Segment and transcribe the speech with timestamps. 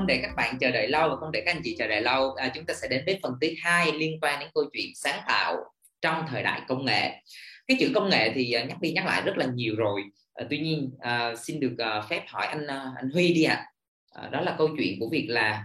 [0.00, 2.00] không để các bạn chờ đợi lâu và không để các anh chị chờ đợi
[2.00, 2.32] lâu.
[2.32, 5.20] À, chúng ta sẽ đến với phần thứ hai liên quan đến câu chuyện sáng
[5.28, 5.56] tạo
[6.00, 7.22] trong thời đại công nghệ.
[7.66, 10.02] Cái chữ công nghệ thì à, nhắc đi nhắc lại rất là nhiều rồi.
[10.34, 13.66] À, tuy nhiên à, xin được à, phép hỏi anh à, anh Huy đi ạ.
[14.10, 14.22] À.
[14.22, 15.64] à, đó là câu chuyện của việc là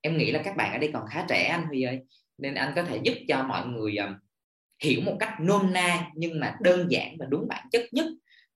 [0.00, 1.98] em nghĩ là các bạn ở đây còn khá trẻ anh Huy ơi
[2.38, 4.14] nên anh có thể giúp cho mọi người à,
[4.82, 8.06] hiểu một cách nôm na nhưng mà đơn giản và đúng bản chất nhất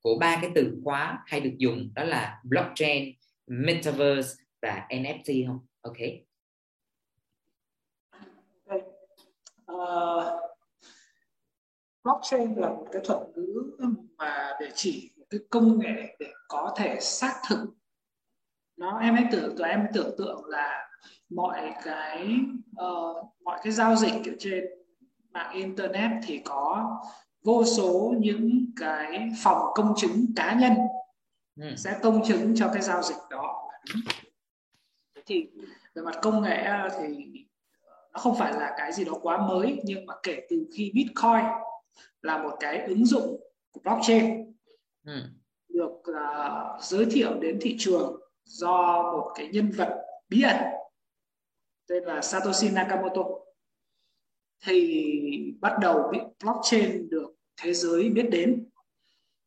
[0.01, 3.13] của ba cái từ khóa hay được dùng đó là blockchain,
[3.47, 5.67] metaverse và NFT không?
[5.83, 5.97] Ok.
[8.67, 8.83] okay.
[9.73, 10.41] Uh,
[12.05, 13.77] blockchain là một cái thuật ngữ
[14.17, 17.59] mà để chỉ một cái công nghệ để có thể xác thực
[18.77, 20.89] nó em hãy tưởng tụi em tưởng tượng là
[21.29, 22.37] mọi cái
[22.71, 24.65] uh, mọi cái giao dịch ở trên
[25.31, 26.97] mạng internet thì có
[27.45, 30.73] vô số những cái phòng công chứng cá nhân
[31.61, 31.77] ừ.
[31.77, 33.71] sẽ công chứng cho cái giao dịch đó
[35.27, 35.51] thì
[35.95, 36.67] về mặt công nghệ
[36.99, 37.27] thì
[38.13, 41.45] nó không phải là cái gì đó quá mới nhưng mà kể từ khi Bitcoin
[42.23, 44.55] là một cái ứng dụng của blockchain
[45.07, 45.23] ừ.
[45.69, 49.97] được uh, giới thiệu đến thị trường do một cái nhân vật
[50.29, 50.57] bí ẩn
[51.89, 53.23] tên là Satoshi Nakamoto
[54.67, 58.69] thì bắt đầu bị blockchain được thế giới biết đến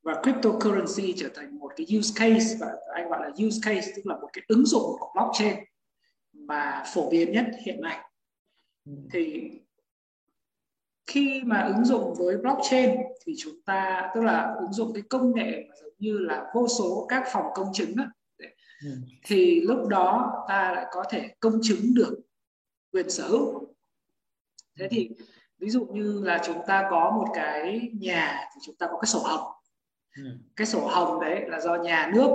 [0.02, 4.16] và cryptocurrency trở thành cái use case và anh gọi là use case tức là
[4.16, 5.56] một cái ứng dụng của blockchain
[6.34, 8.00] mà phổ biến nhất hiện nay.
[9.12, 9.52] Thì
[11.08, 15.36] khi mà ứng dụng với blockchain thì chúng ta tức là ứng dụng cái công
[15.36, 18.06] nghệ giống như là vô số các phòng công chứng đó,
[19.26, 22.20] thì lúc đó ta lại có thể công chứng được
[22.92, 23.76] quyền sở hữu.
[24.80, 25.10] Thế thì
[25.58, 29.08] ví dụ như là chúng ta có một cái nhà thì chúng ta có cái
[29.08, 29.52] sổ hồng
[30.18, 30.24] ừ.
[30.56, 32.30] cái sổ hồng đấy là do nhà nước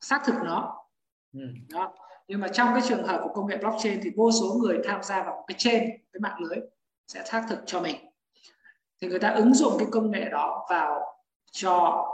[0.00, 0.86] xác thực nó
[1.32, 1.40] ừ.
[1.68, 1.94] đó
[2.28, 5.02] nhưng mà trong cái trường hợp của công nghệ blockchain thì vô số người tham
[5.02, 6.58] gia vào cái chain cái mạng lưới
[7.08, 7.96] sẽ xác thực cho mình
[9.00, 11.00] thì người ta ứng dụng cái công nghệ đó vào
[11.52, 12.04] cho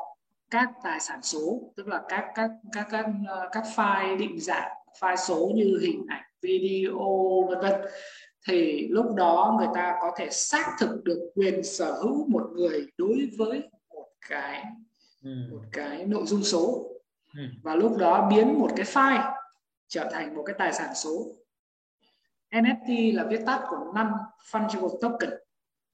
[0.50, 3.06] các tài sản số tức là các các các các
[3.52, 4.70] các file định dạng
[5.00, 6.98] file số như hình ảnh video
[7.48, 7.80] vân vân
[8.48, 12.86] thì lúc đó người ta có thể xác thực được quyền sở hữu một người
[12.98, 13.70] đối với
[14.28, 14.64] cái
[15.22, 15.30] ừ.
[15.50, 16.90] một cái nội dung số
[17.34, 17.42] ừ.
[17.62, 19.34] và lúc đó biến một cái file
[19.88, 21.26] trở thành một cái tài sản số
[22.50, 24.12] NFT là viết tắt của non
[24.50, 25.30] fungible token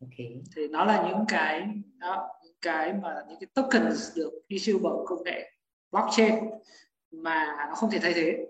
[0.01, 0.43] okay.
[0.57, 4.95] thì nó là những cái đó, những cái mà những cái token được issue bằng
[5.07, 5.53] công nghệ
[5.91, 6.35] blockchain
[7.11, 8.47] mà nó không thể thay thế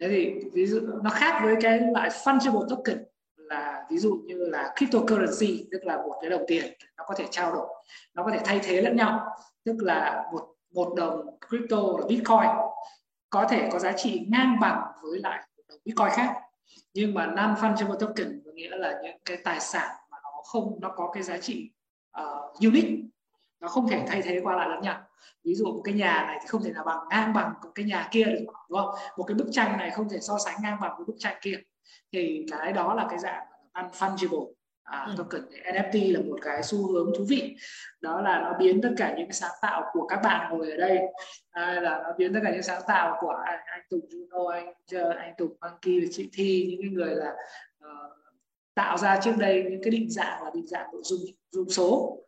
[0.00, 3.04] thế thì ví dụ nó khác với cái loại fungible token
[3.50, 7.26] là ví dụ như là cryptocurrency tức là một cái đồng tiền nó có thể
[7.30, 7.68] trao đổi
[8.14, 9.20] nó có thể thay thế lẫn nhau.
[9.64, 12.50] Tức là một một đồng crypto là bitcoin
[13.30, 16.34] có thể có giá trị ngang bằng với lại một đồng bitcoin khác.
[16.94, 20.78] Nhưng mà non fungible token có nghĩa là những cái tài sản mà nó không
[20.80, 21.70] nó có cái giá trị
[22.20, 22.96] uh, unique
[23.60, 25.00] nó không thể thay thế qua lại lẫn nhau.
[25.44, 27.84] Ví dụ một cái nhà này thì không thể là bằng ngang bằng một cái
[27.84, 28.94] nhà kia được đúng không?
[29.16, 31.56] Một cái bức tranh này không thể so sánh ngang bằng với bức tranh kia
[32.12, 34.52] thì cái đó là cái dạng non fungible
[34.82, 35.14] à, ừ.
[35.18, 35.42] token
[35.74, 37.56] NFT là một cái xu hướng thú vị.
[38.00, 40.76] Đó là nó biến tất cả những cái sáng tạo của các bạn ngồi ở
[40.76, 40.98] đây.
[41.50, 44.74] À, là nó biến tất cả những sáng tạo của anh, anh Tùng Juno anh
[45.18, 47.34] anh Tùng Monkey và chị Thi những cái người là
[47.84, 48.12] uh,
[48.74, 51.20] tạo ra trước đây những cái định dạng là định dạng nội dung
[51.50, 52.18] dung số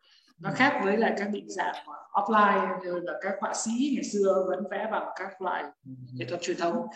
[0.42, 1.74] nó khác với lại các định dạng
[2.12, 5.92] offline như là các họa sĩ ngày xưa vẫn vẽ bằng các loại ừ.
[6.14, 6.86] nghệ thuật truyền thống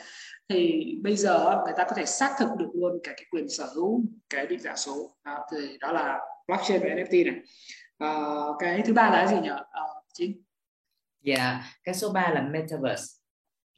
[0.48, 3.66] thì bây giờ người ta có thể xác thực được luôn cả cái quyền sở
[3.74, 7.40] hữu cái định dạng số đó, thì đó là blockchain và NFT này
[7.98, 8.10] à,
[8.58, 9.82] cái thứ ba là gì nhỉ à,
[10.14, 10.46] chính
[11.26, 13.04] Dạ, yeah, cái số 3 là metaverse.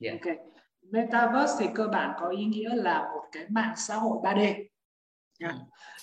[0.01, 0.21] Yeah.
[0.21, 0.37] Ok.
[0.83, 4.41] Metaverse thì cơ bản có ý nghĩa là một cái mạng xã hội 3D.
[4.41, 4.69] Yeah.
[5.41, 5.49] Ừ.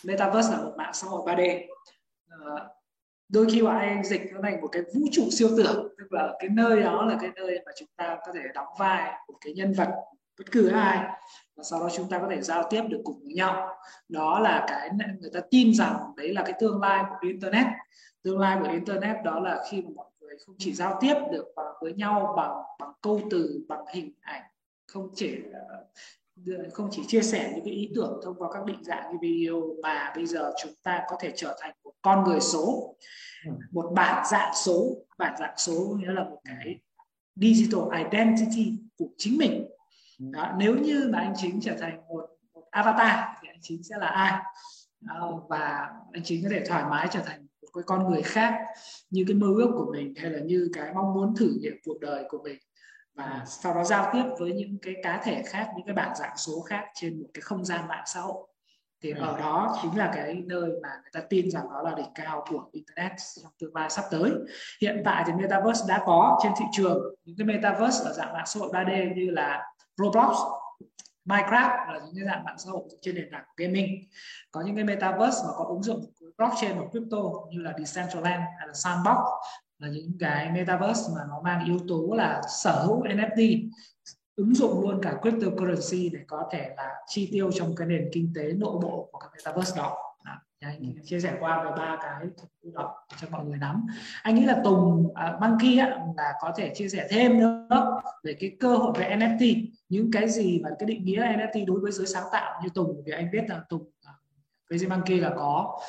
[0.03, 1.63] Metaverse là một mạng xã hội 3D.
[1.63, 1.69] Uh,
[2.29, 2.69] ờ,
[3.29, 6.33] đôi khi bọn anh dịch nó thành một cái vũ trụ siêu tưởng, tức là
[6.39, 9.53] cái nơi đó là cái nơi mà chúng ta có thể đóng vai một cái
[9.53, 9.89] nhân vật
[10.39, 10.97] bất cứ ai,
[11.55, 13.77] và sau đó chúng ta có thể giao tiếp được cùng với nhau.
[14.09, 14.89] Đó là cái
[15.19, 17.65] người ta tin rằng đấy là cái tương lai của internet.
[18.23, 21.45] Tương lai của internet đó là khi mà mọi người không chỉ giao tiếp được
[21.81, 24.41] với nhau bằng bằng câu từ, bằng hình ảnh,
[24.87, 25.37] không chỉ
[26.73, 29.61] không chỉ chia sẻ những cái ý tưởng thông qua các định dạng như video
[29.83, 32.95] mà bây giờ chúng ta có thể trở thành một con người số
[33.45, 33.51] ừ.
[33.71, 36.79] một bản dạng số bản dạng số nghĩa là một cái
[37.35, 39.65] digital identity của chính mình
[40.19, 40.25] ừ.
[40.31, 43.95] đó, nếu như mà anh chính trở thành một, một avatar thì anh chính sẽ
[43.99, 44.41] là ai
[45.01, 48.53] đó, và anh chính có thể thoải mái trở thành một cái con người khác
[49.09, 51.99] như cái mơ ước của mình hay là như cái mong muốn thử nghiệm cuộc
[52.01, 52.57] đời của mình
[53.15, 56.37] và sau đó giao tiếp với những cái cá thể khác những cái bản dạng
[56.37, 58.47] số khác trên một cái không gian mạng xã hội.
[59.03, 59.21] Thì ừ.
[59.21, 62.45] ở đó chính là cái nơi mà người ta tin rằng đó là đỉnh cao
[62.49, 63.11] của internet
[63.43, 64.31] trong tương lai sắp tới.
[64.81, 68.45] Hiện tại thì metaverse đã có trên thị trường những cái metaverse ở dạng mạng
[68.45, 69.63] xã hội 3D như là
[69.97, 70.37] Roblox
[71.25, 73.87] Minecraft là những cái dạng mạng xã hội trên nền tảng gaming.
[74.51, 77.17] Có những cái metaverse mà có ứng dụng blockchain và crypto
[77.49, 79.17] như là Decentraland hay là Sandbox
[79.79, 83.69] là những cái metaverse mà nó mang yếu tố là sở hữu NFT
[84.35, 88.33] ứng dụng luôn cả cryptocurrency để có thể là chi tiêu trong cái nền kinh
[88.35, 89.97] tế nội bộ của các metaverse đó.
[90.59, 92.27] Anh chia sẻ qua về ba cái
[92.73, 93.85] đó cho mọi người nắm.
[94.23, 98.33] Anh nghĩ là Tùng uh, Monkey á, là có thể chia sẻ thêm nữa về
[98.39, 101.91] cái cơ hội về NFT những cái gì và cái định nghĩa NFT đối với
[101.91, 105.79] giới sáng tạo như Tùng vì anh biết là Tùng uh, Crazy Monkey là có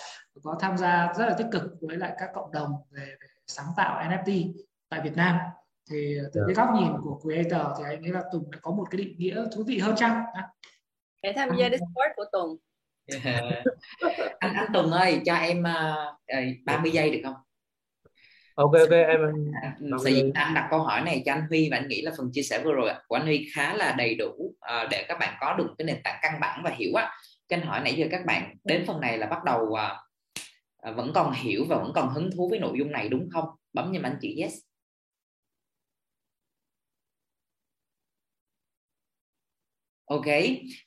[0.43, 3.67] có tham gia rất là tích cực với lại các cộng đồng về, về sáng
[3.77, 4.53] tạo NFT
[4.89, 5.39] tại Việt Nam
[5.91, 6.47] thì từ yeah.
[6.47, 9.15] cái góc nhìn của creator thì anh nghĩ là Tùng đã có một cái định
[9.19, 10.25] nghĩa thú vị hơn chăng?
[11.23, 12.57] Hãy tham gia Discord của Tùng.
[14.39, 17.35] Anh anh Tùng ơi cho em uh, 30 giây được không?
[18.55, 19.21] Ok ok em
[19.91, 22.31] Tại vì anh đặt câu hỏi này cho anh Huy và anh nghĩ là phần
[22.33, 25.35] chia sẻ vừa rồi của anh Huy khá là đầy đủ uh, để các bạn
[25.41, 27.13] có được cái nền tảng căn bản và hiểu á.
[27.49, 30.06] Cho anh hỏi nãy giờ các bạn đến phần này là bắt đầu uh,
[30.87, 33.45] Ờ, vẫn còn hiểu và vẫn còn hứng thú với nội dung này đúng không?
[33.73, 34.55] Bấm giùm anh chữ yes.
[40.05, 40.25] ok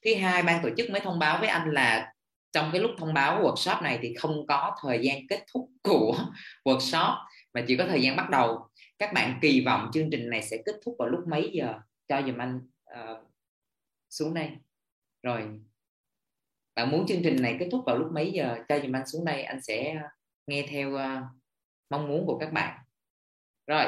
[0.05, 2.13] thứ hai ban tổ chức mới thông báo với anh là
[2.51, 6.17] trong cái lúc thông báo workshop này thì không có thời gian kết thúc của
[6.65, 7.15] workshop
[7.53, 8.69] mà chỉ có thời gian bắt đầu
[8.99, 11.73] các bạn kỳ vọng chương trình này sẽ kết thúc vào lúc mấy giờ
[12.07, 12.59] cho dùm anh
[12.93, 13.27] uh,
[14.09, 14.49] xuống đây
[15.23, 15.59] rồi
[16.75, 18.55] bạn muốn chương trình này kết thúc vào lúc mấy giờ?
[18.69, 20.01] Cho dùm anh xuống đây, anh sẽ
[20.47, 21.21] nghe theo ờ,
[21.89, 22.79] mong muốn của các bạn.
[23.67, 23.85] Rồi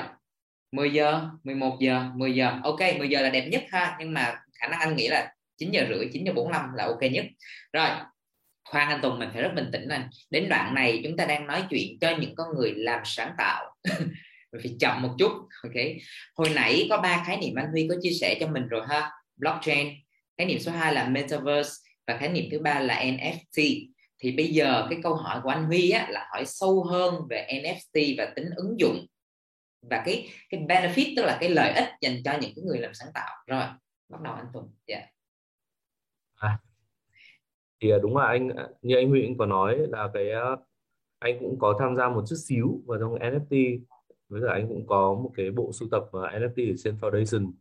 [0.72, 2.60] 10 giờ 11 giờ 10 giờ.
[2.64, 5.72] Ok 10 giờ là đẹp nhất ha, nhưng mà khả năng anh nghĩ là 9
[5.72, 7.26] giờ rưỡi 9 giờ 45 là ok nhất.
[7.74, 7.90] Rồi
[8.70, 11.48] khoan anh Tùng, mình phải rất bình tĩnh anh đến đoạn này chúng ta đang
[11.48, 13.76] nói chuyện cho những con người làm sáng tạo.
[14.52, 15.32] Mình phải chậm một chút,
[15.64, 15.74] ok?
[16.36, 19.12] Hồi nãy có ba khái niệm anh Huy có chia sẻ cho mình rồi ha.
[19.36, 19.88] Blockchain.
[20.38, 21.72] Khái niệm số 2 là metaverse
[22.12, 23.88] và khái niệm thứ ba là NFT
[24.20, 27.48] thì bây giờ cái câu hỏi của anh Huy á, là hỏi sâu hơn về
[27.50, 29.06] NFT và tính ứng dụng
[29.82, 32.94] và cái cái benefit tức là cái lợi ích dành cho những cái người làm
[32.94, 33.30] sáng tạo.
[33.48, 33.64] Rồi
[34.10, 34.72] bắt đầu anh Tùng.
[34.88, 34.96] Dạ.
[34.96, 35.10] Yeah.
[36.36, 36.60] à,
[37.82, 40.56] thì à, đúng là anh à, như anh Huy cũng có nói là cái à,
[41.20, 43.80] anh cũng có tham gia một chút xíu vào trong NFT
[44.30, 47.52] với cả anh cũng có một cái bộ sưu tập NFT ở trên Foundation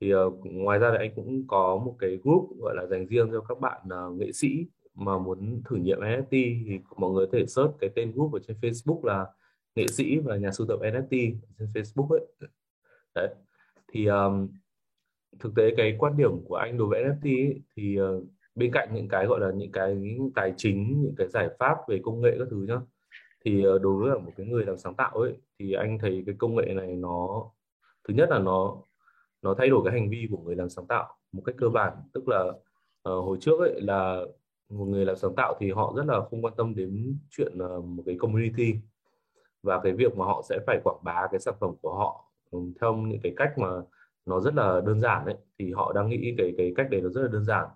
[0.00, 3.28] thì uh, ngoài ra thì anh cũng có một cái group gọi là dành riêng
[3.32, 6.30] cho các bạn uh, nghệ sĩ mà muốn thử nghiệm NFT
[6.66, 9.26] thì mọi người có thể search cái tên group ở trên Facebook là
[9.74, 12.26] nghệ sĩ và nhà sưu tập NFT trên Facebook ấy.
[13.14, 13.34] Đấy.
[13.92, 14.48] Thì um,
[15.38, 18.88] thực tế cái quan điểm của anh đối với NFT ấy, thì uh, bên cạnh
[18.94, 22.36] những cái gọi là những cái tài chính những cái giải pháp về công nghệ
[22.38, 22.80] các thứ nhá
[23.44, 26.34] thì uh, đối với một cái người làm sáng tạo ấy thì anh thấy cái
[26.38, 27.44] công nghệ này nó
[28.08, 28.82] thứ nhất là nó
[29.42, 31.92] nó thay đổi cái hành vi của người làm sáng tạo một cách cơ bản.
[32.12, 34.22] Tức là uh, hồi trước ấy là
[34.68, 37.84] một người làm sáng tạo thì họ rất là không quan tâm đến chuyện uh,
[37.84, 38.74] một cái community
[39.62, 42.58] và cái việc mà họ sẽ phải quảng bá cái sản phẩm của họ ừ,
[42.80, 43.68] theo những cái cách mà
[44.26, 47.08] nó rất là đơn giản đấy thì họ đang nghĩ cái cái cách đấy nó
[47.08, 47.68] rất là đơn giản.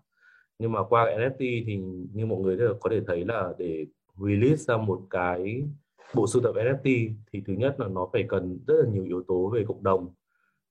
[0.59, 1.77] Nhưng mà qua cái NFT thì
[2.13, 3.87] như mọi người có thể thấy là để
[4.17, 5.69] release ra một cái
[6.15, 9.23] bộ sưu tập NFT thì thứ nhất là nó phải cần rất là nhiều yếu
[9.29, 10.09] tố về cộng đồng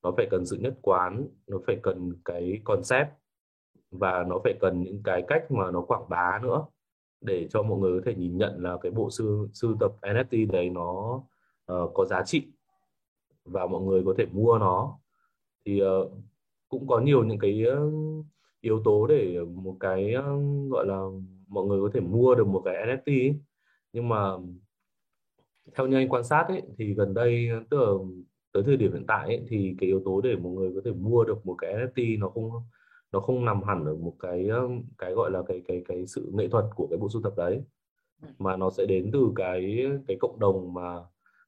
[0.03, 3.09] nó phải cần sự nhất quán nó phải cần cái concept
[3.91, 6.65] và nó phải cần những cái cách mà nó quảng bá nữa
[7.21, 10.51] để cho mọi người có thể nhìn nhận là cái bộ sưu sưu tập NFT
[10.51, 11.21] đấy nó
[11.71, 12.47] uh, có giá trị
[13.45, 14.99] và mọi người có thể mua nó
[15.65, 16.11] thì uh,
[16.69, 18.25] cũng có nhiều những cái uh,
[18.61, 21.03] yếu tố để một cái uh, gọi là
[21.47, 23.39] mọi người có thể mua được một cái NFT ấy.
[23.93, 24.31] nhưng mà
[25.75, 27.91] theo như anh quan sát ấy thì gần đây tức là
[28.51, 30.91] tới thời điểm hiện tại ấy, thì cái yếu tố để mọi người có thể
[30.91, 32.51] mua được một cái NFT nó không
[33.11, 34.49] nó không nằm hẳn ở một cái
[34.97, 37.63] cái gọi là cái cái cái sự nghệ thuật của cái bộ sưu tập đấy
[38.21, 38.27] ừ.
[38.39, 40.95] mà nó sẽ đến từ cái cái cộng đồng mà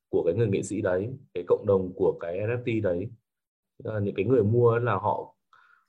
[0.10, 3.10] của cái người nghệ sĩ đấy cái cộng đồng của cái NFT đấy.
[3.84, 5.36] À, những cái người mua là họ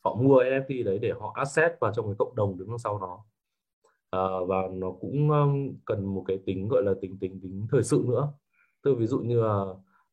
[0.04, 3.24] họ mua NFT đấy để họ access vào trong cái cộng đồng đứng sau nó.
[4.10, 5.30] À, và nó cũng
[5.84, 8.32] cần một cái tính gọi là tính tính tính thời sự nữa.
[8.82, 9.64] Tức ví dụ như là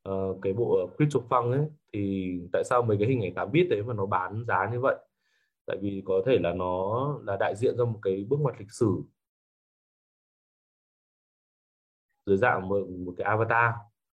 [0.09, 3.83] uh, cái bộ CryptoPunk ấy thì tại sao mấy cái hình ảnh 8 bit đấy
[3.83, 4.95] mà nó bán giá như vậy?
[5.65, 8.71] Tại vì có thể là nó là đại diện cho một cái bước ngoặt lịch
[8.71, 9.03] sử.
[12.25, 13.73] Dưới dạng một, một cái avatar.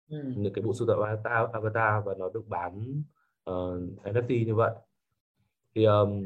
[0.10, 0.18] Ừ.
[0.38, 3.04] những cái bộ sưu tập avatar, avatar và nó được bán
[3.50, 4.72] uh, NFT như vậy.
[5.75, 6.24] Thì um,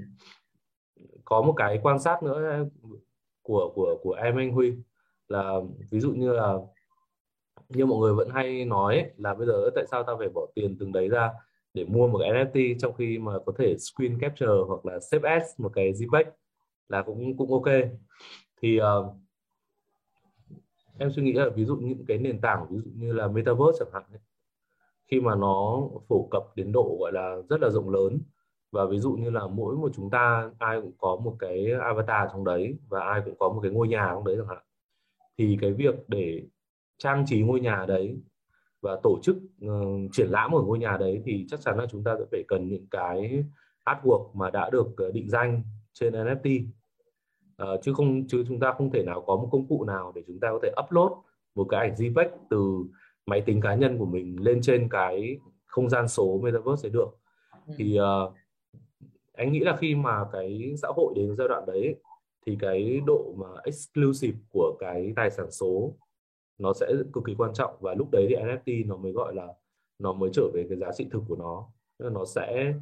[1.25, 2.65] có một cái quan sát nữa
[3.41, 4.73] của của của em anh Huy
[5.27, 5.53] là
[5.91, 6.57] ví dụ như là
[7.69, 10.47] như mọi người vẫn hay nói ấy, là bây giờ tại sao ta phải bỏ
[10.55, 11.31] tiền từng đấy ra
[11.73, 15.29] để mua một cái NFT trong khi mà có thể screen capture hoặc là save
[15.29, 16.23] as một cái JPEG
[16.89, 17.73] là cũng cũng ok.
[18.61, 19.15] Thì uh,
[20.97, 23.79] em suy nghĩ là ví dụ những cái nền tảng ví dụ như là metaverse
[23.79, 24.19] chẳng hạn ấy,
[25.11, 28.19] khi mà nó phổ cập đến độ gọi là rất là rộng lớn
[28.71, 32.29] và ví dụ như là mỗi một chúng ta ai cũng có một cái avatar
[32.31, 34.63] trong đấy và ai cũng có một cái ngôi nhà trong đấy chẳng hạn
[35.37, 36.43] thì cái việc để
[36.97, 38.19] trang trí ngôi nhà đấy
[38.81, 42.03] và tổ chức uh, triển lãm ở ngôi nhà đấy thì chắc chắn là chúng
[42.03, 43.43] ta sẽ phải cần những cái
[43.85, 45.63] artwork mà đã được uh, định danh
[45.93, 46.69] trên NFT uh,
[47.57, 50.23] ờ, chứ không chứ chúng ta không thể nào có một công cụ nào để
[50.27, 51.11] chúng ta có thể upload
[51.55, 52.83] một cái ảnh JPEG từ
[53.25, 57.17] máy tính cá nhân của mình lên trên cái không gian số metaverse đấy được
[57.67, 57.73] ừ.
[57.77, 58.33] thì uh,
[59.33, 61.95] anh nghĩ là khi mà cái xã hội đến giai đoạn đấy
[62.45, 65.93] thì cái độ mà exclusive của cái tài sản số
[66.57, 69.47] nó sẽ cực kỳ quan trọng và lúc đấy thì NFT nó mới gọi là
[69.99, 71.67] nó mới trở về cái giá trị thực của nó.
[71.99, 72.73] Nó sẽ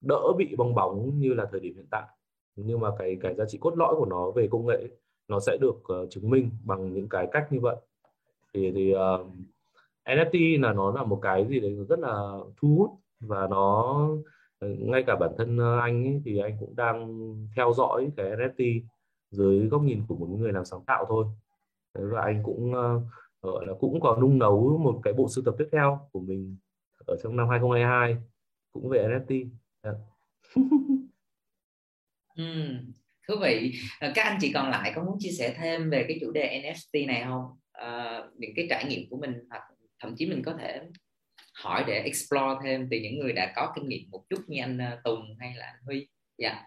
[0.00, 2.08] đỡ bị bong bóng như là thời điểm hiện tại.
[2.56, 4.88] Nhưng mà cái cái giá trị cốt lõi của nó về công nghệ
[5.28, 7.76] nó sẽ được uh, chứng minh bằng những cái cách như vậy.
[8.54, 9.26] Thì thì ờ, uh,
[10.04, 13.98] NFT là nó là một cái gì đấy rất là thu hút và nó
[14.58, 17.08] ờ, ngay cả bản thân anh ấy, thì anh cũng đang
[17.56, 18.80] theo dõi cái NFT
[19.30, 21.26] dưới góc nhìn của một người làm sáng tạo thôi
[21.94, 23.02] và anh cũng uh,
[23.42, 26.56] gọi là cũng có nung nấu một cái bộ sưu tập tiếp theo của mình
[27.06, 28.16] ở trong năm 2022
[28.72, 29.48] cũng về NFT
[29.82, 29.96] yeah.
[32.36, 32.44] ừ,
[33.28, 36.18] thú vị ờ, các anh chị còn lại có muốn chia sẻ thêm về cái
[36.20, 37.42] chủ đề NFT này không
[37.72, 39.62] à, những cái trải nghiệm của mình hoặc
[40.00, 40.80] thậm chí mình có thể
[41.54, 44.78] hỏi để explore thêm từ những người đã có kinh nghiệm một chút như anh
[45.04, 46.64] Tùng hay là anh Huy dạ yeah.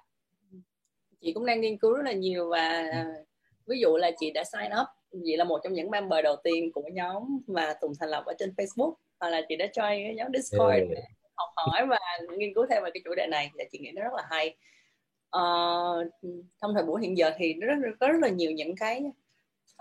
[1.21, 2.83] chị cũng đang nghiên cứu rất là nhiều và
[3.67, 4.87] ví dụ là chị đã sign up
[5.25, 8.33] chị là một trong những member đầu tiên của nhóm mà Tùng thành lập ở
[8.39, 8.93] trên Facebook.
[9.19, 10.87] Hoặc là chị đã join cái nhóm Discord yeah.
[10.89, 11.01] để
[11.35, 11.99] học hỏi và
[12.37, 13.51] nghiên cứu thêm về cái chủ đề này.
[13.57, 14.55] Và chị nghĩ nó rất là hay.
[15.37, 16.07] Uh,
[16.61, 19.03] trong thời buổi hiện giờ thì rất, có rất là nhiều những cái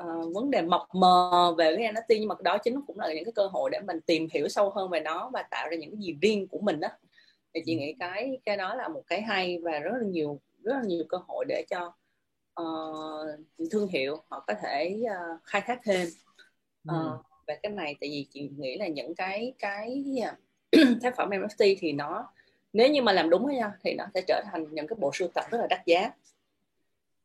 [0.03, 2.19] uh, vấn đề mập mờ về cái NFT.
[2.21, 4.71] Nhưng mà đó chính cũng là những cái cơ hội để mình tìm hiểu sâu
[4.71, 6.89] hơn về nó và tạo ra những cái gì riêng của mình đó
[7.55, 10.73] thì chị nghĩ cái cái đó là một cái hay và rất là nhiều rất
[10.75, 11.93] là nhiều cơ hội để cho
[12.61, 16.09] uh, thương hiệu họ có thể uh, khai thác thêm
[16.89, 17.17] uh, ừ.
[17.47, 20.05] về cái này tại vì chị nghĩ là những cái cái
[21.03, 22.33] tác phẩm NFT thì nó
[22.73, 25.29] nếu như mà làm đúng nha thì nó sẽ trở thành những cái bộ sưu
[25.35, 26.13] tập rất là đắt giá uh,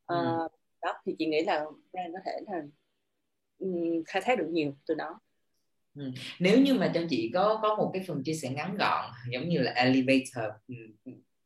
[0.06, 0.48] ừ
[0.82, 2.62] đó thì chị nghĩ là brand có thể là
[3.60, 5.20] um, khai thác được nhiều từ đó
[5.98, 6.12] Ừ.
[6.40, 9.50] nếu như mà cho chị có có một cái phần chia sẻ ngắn gọn giống
[9.50, 10.46] như là elevator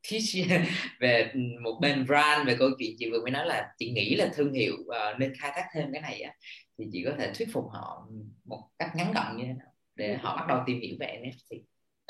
[1.00, 1.32] về
[1.62, 4.54] một bên brand về câu chuyện chị vừa mới nói là chị nghĩ là thương
[4.54, 6.34] hiệu uh, nên khai thác thêm cái này á
[6.78, 8.08] thì chị có thể thuyết phục họ
[8.46, 11.58] một cách ngắn gọn như thế nào để họ bắt đầu tìm hiểu về NFT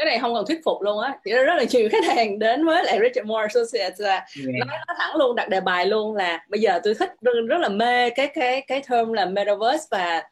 [0.01, 2.65] cái này không cần thuyết phục luôn á chỉ rất là nhiều khách hàng đến
[2.65, 4.67] với lại Richard Moore Associates là yeah.
[4.67, 7.57] nói nó thẳng luôn đặt đề bài luôn là bây giờ tôi thích rất, rất
[7.57, 10.23] là mê cái cái cái term là metaverse và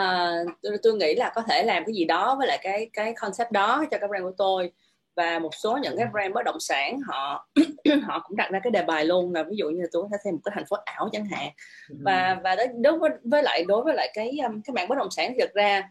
[0.00, 3.12] uh, tôi, tôi nghĩ là có thể làm cái gì đó với lại cái cái
[3.16, 4.70] concept đó cho cái brand của tôi
[5.18, 7.48] và một số những cái brand bất động sản họ
[8.02, 10.08] họ cũng đặt ra cái đề bài luôn là ví dụ như là tôi có
[10.12, 11.50] thể thêm một cái thành phố ảo chẳng hạn.
[11.88, 15.10] Và và đối với với lại đối với lại cái um, cái mạng bất động
[15.10, 15.90] sản thì thật ra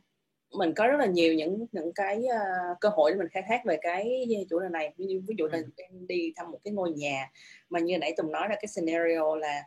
[0.58, 3.66] mình có rất là nhiều những những cái uh, cơ hội để mình khai thác
[3.66, 4.94] về cái chủ đề này.
[4.98, 5.64] Ví dụ, ví dụ là ừ.
[5.78, 7.30] em đi thăm một cái ngôi nhà
[7.70, 9.64] mà như nãy tùng nói là cái scenario là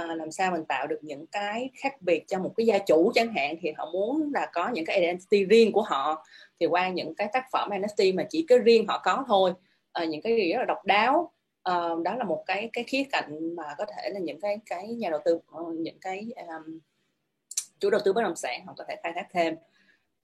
[0.00, 3.12] uh, làm sao mình tạo được những cái khác biệt cho một cái gia chủ
[3.14, 6.26] chẳng hạn thì họ muốn là có những cái identity riêng của họ
[6.60, 9.52] thì qua những cái tác phẩm NFT mà chỉ cái riêng họ có thôi
[10.02, 11.30] uh, những cái gì rất là độc đáo.
[11.70, 14.88] Uh, đó là một cái cái khía cạnh mà có thể là những cái cái
[14.88, 16.78] nhà đầu tư uh, những cái um,
[17.80, 19.54] chủ đầu tư bất động sản họ có thể khai thác thêm.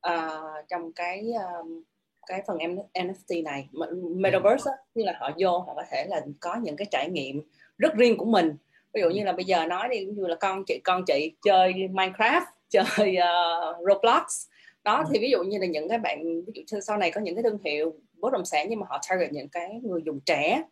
[0.09, 1.83] Uh, trong cái um,
[2.27, 2.59] cái phần
[2.95, 3.69] NFT này
[4.17, 7.43] metaverse á, như là họ vô họ có thể là có những cái trải nghiệm
[7.79, 8.57] rất riêng của mình.
[8.95, 11.73] Ví dụ như là bây giờ nói đi như là con chị con chị chơi
[11.73, 14.47] Minecraft chơi uh, Roblox
[14.91, 17.35] đó thì ví dụ như là những cái bạn ví dụ sau này có những
[17.35, 20.63] cái thương hiệu bất động sản nhưng mà họ target những cái người dùng trẻ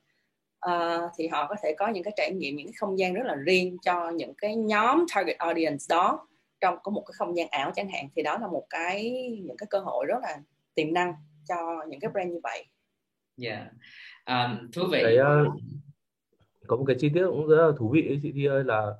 [0.67, 3.27] uh, thì họ có thể có những cái trải nghiệm những cái không gian rất
[3.27, 6.29] là riêng cho những cái nhóm target audience đó
[6.61, 9.11] trong có một cái không gian ảo chẳng hạn thì đó là một cái
[9.43, 10.39] những cái cơ hội rất là
[10.75, 11.13] tiềm năng
[11.49, 12.65] cho những cái brand như vậy.
[13.43, 13.67] Yeah.
[14.27, 15.01] Um, thú vị.
[15.03, 15.53] Cái, uh,
[16.67, 18.93] có một cái chi tiết cũng rất là thú vị ấy, chị Thi ơi là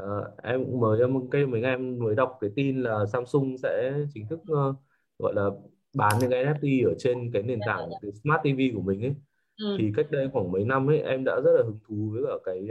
[0.00, 3.94] uh, em cũng mới em cái mấy em mới đọc cái tin là Samsung sẽ
[4.14, 4.76] chính thức uh,
[5.18, 5.50] gọi là
[5.96, 7.96] bán những cái NFT ở trên cái nền Dạ, tảng dạ.
[8.02, 9.14] cái Smart TV của mình ấy
[9.58, 9.76] ừ.
[9.78, 12.32] thì cách đây khoảng mấy năm ấy em đã rất là hứng thú với cả
[12.44, 12.68] cái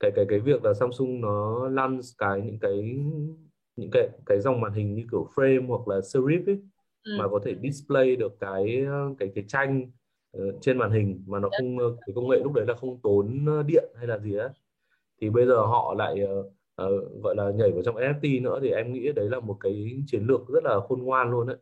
[0.00, 2.96] cái cái cái việc là Samsung nó launch cái những cái
[3.76, 6.58] những cái cái dòng màn hình như kiểu frame hoặc là serif ấy
[7.04, 7.12] Ừ.
[7.18, 8.86] mà có thể display được cái
[9.18, 9.90] cái cái tranh
[10.32, 11.58] ờ, trên màn hình mà nó Dạ.
[11.58, 14.36] không ờ, cái công nghệ lúc đấy là không tốn ờ, điện hay là gì
[14.36, 14.48] á
[15.20, 16.20] thì bây giờ họ lại
[16.74, 16.88] ờ,
[17.22, 20.22] gọi là nhảy vào trong NFT nữa thì em nghĩ đấy là một cái chiến
[20.26, 21.56] lược rất là khôn ngoan luôn đấy.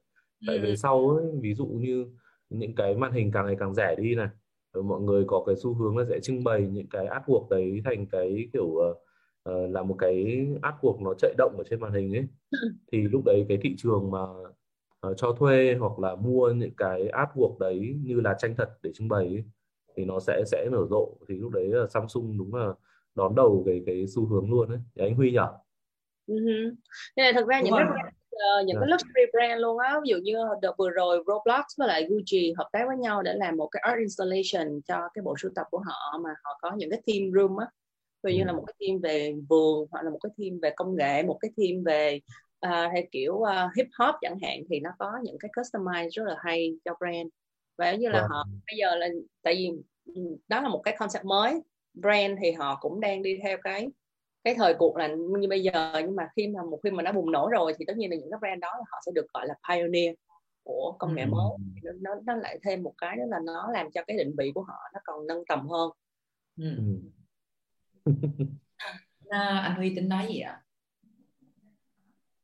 [0.46, 0.62] Tại Ừ.
[0.62, 2.06] về sau ấy, ví dụ như
[2.50, 4.28] những cái màn hình càng ngày càng rẻ đi này
[4.74, 7.80] rồi mọi người có cái xu hướng là sẽ trưng bày những cái artwork đấy
[7.84, 8.76] thành cái kiểu
[9.42, 10.24] ờ, là một cái
[10.62, 12.26] artwork nó chạy động ở trên màn hình ấy.
[12.92, 14.18] Thì lúc đấy cái thị trường mà
[15.00, 18.90] ờ, cho thuê hoặc là mua những cái artwork đấy như là tranh thật để
[18.94, 19.44] trưng bày ấy,
[19.96, 21.14] thì nó sẽ sẽ nở rộ.
[21.28, 22.74] Thì lúc đấy là Samsung đúng là
[23.18, 25.38] đón đầu cái cái xu hướng luôn đấy thì anh Huy nhỉ
[26.26, 26.34] Ừ.
[27.16, 28.80] Nên là thực ra đúng những rồi cái ờ, những Dạ.
[28.80, 32.52] cái luxury brand luôn á ví dụ như đợt vừa rồi Roblox với lại Gucci
[32.58, 35.66] hợp tác với nhau để làm một cái art installation cho cái bộ sưu tập
[35.70, 37.66] của họ mà họ có những cái theme room á
[38.22, 38.46] ví dụ như Ừ.
[38.46, 41.38] là một cái theme về vườn hoặc là một cái theme về công nghệ một
[41.40, 42.20] cái theme về
[42.66, 46.24] uh, hay kiểu ờ, hip hop chẳng hạn thì nó có những cái customize rất
[46.26, 47.28] là hay cho brand
[47.78, 48.30] và giống như là Vâng.
[48.30, 49.08] họ bây giờ là
[49.42, 49.70] tại vì
[50.14, 51.60] ừ, đó là một cái concept mới
[52.02, 53.88] brand thì họ cũng đang đi theo cái
[54.44, 57.12] cái thời cuộc là như bây giờ nhưng mà khi mà một khi mà nó
[57.12, 59.46] bùng nổ rồi thì tất nhiên là những cái brand đó họ sẽ được gọi
[59.46, 60.14] là pioneer
[60.62, 61.28] của công nghệ Ừ.
[61.28, 61.50] mới
[61.82, 64.52] nó, nó nó lại thêm một cái đó là nó làm cho cái định vị
[64.54, 65.90] của họ nó còn nâng tầm hơn
[66.56, 66.76] ừ.
[66.76, 68.12] Ừ.
[69.28, 70.62] À, anh Huy tính nói gì ạ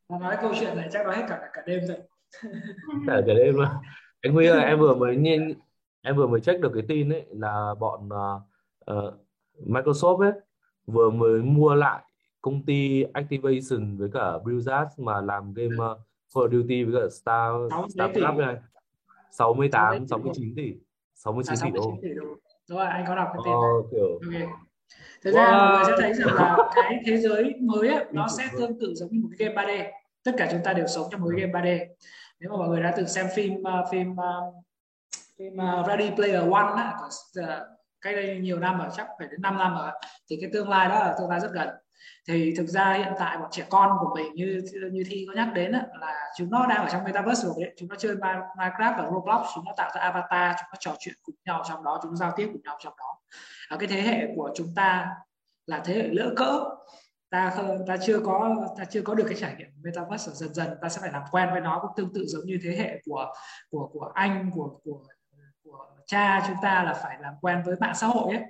[0.09, 1.97] Mà nói câu chuyện này chắc nói hết cả cả đêm rồi
[3.07, 3.81] Cả cái đêm mà
[4.21, 5.55] anh Huy ơi em vừa mới nhìn
[6.03, 8.09] em vừa mới check được cái tin ấy là bọn
[8.79, 9.19] ờ,
[9.67, 10.33] Microsoft ấy
[10.87, 12.03] vừa mới mua lại
[12.41, 15.99] công ty Activation với cả Blizzard mà làm game uh,
[16.35, 17.53] Call of Duty với cả Star
[17.97, 18.57] Starcraft này.
[19.31, 20.75] 68 sáu mấy tỷ 69 tỷ.
[21.15, 21.83] 69 à tỷ đô.
[21.83, 22.25] 69 tỷ đô.
[22.69, 24.40] Đúng rồi anh có đọc cái Ờ, tin này.
[24.40, 24.51] kiểu Ok.
[25.23, 28.45] Thực ra mọi người sẽ thấy rằng là cái thế giới mới á, nó sẽ
[28.59, 29.90] tương tự giống như một cái game 3D.
[30.25, 31.87] Tất cả chúng ta đều sống trong một cái game 3D.
[32.40, 34.55] Nếu mà mọi người đã từng xem phim uh, phim uh,
[35.38, 37.09] phim uh, Ready Player One á, của,
[38.05, 39.90] cách đây nhiều năm ở chắc phải đến 5 năm rồi,
[40.31, 41.69] thì cái tương lai đó là tương lai rất gần.
[42.29, 44.62] Thì thực ra hiện tại bọn trẻ con của mình như
[44.93, 47.75] như thi có nhắc đến là chúng nó đang ở trong metaverse rồi đấy.
[47.79, 51.14] Chúng nó chơi Minecraft và Roblox, chúng nó tạo ra avatar, chúng nó trò chuyện
[51.23, 53.21] cùng nhau trong đó, chúng nó giao tiếp cùng nhau trong đó.
[53.69, 55.11] Ở cái thế hệ của chúng ta
[55.67, 56.64] là thế hệ lỡ cỡ
[57.31, 60.69] ta không- ta chưa có ta chưa có được cái trải nghiệm metaverse dần dần
[60.83, 63.33] ta sẽ phải làm quen với nó cũng tương tự giống như thế hệ của
[63.71, 65.05] của của anh của của
[66.07, 68.45] cha chúng ta là phải làm quen với mạng xã hội ấy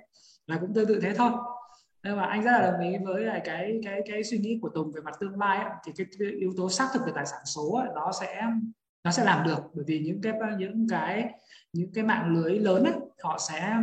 [0.47, 1.31] là cũng tương tự thế thôi.
[2.03, 4.69] Nhưng mà anh rất là đồng ý với lại cái cái cái suy nghĩ của
[4.69, 7.25] Tùng về mặt tương lai ấy, thì cái, cái yếu tố xác thực về tài
[7.25, 8.43] sản số ấy, nó sẽ
[9.03, 9.59] nó sẽ làm được.
[9.73, 11.29] Bởi vì những cái những cái
[11.73, 13.77] những cái mạng lưới lớn ấy, họ sẽ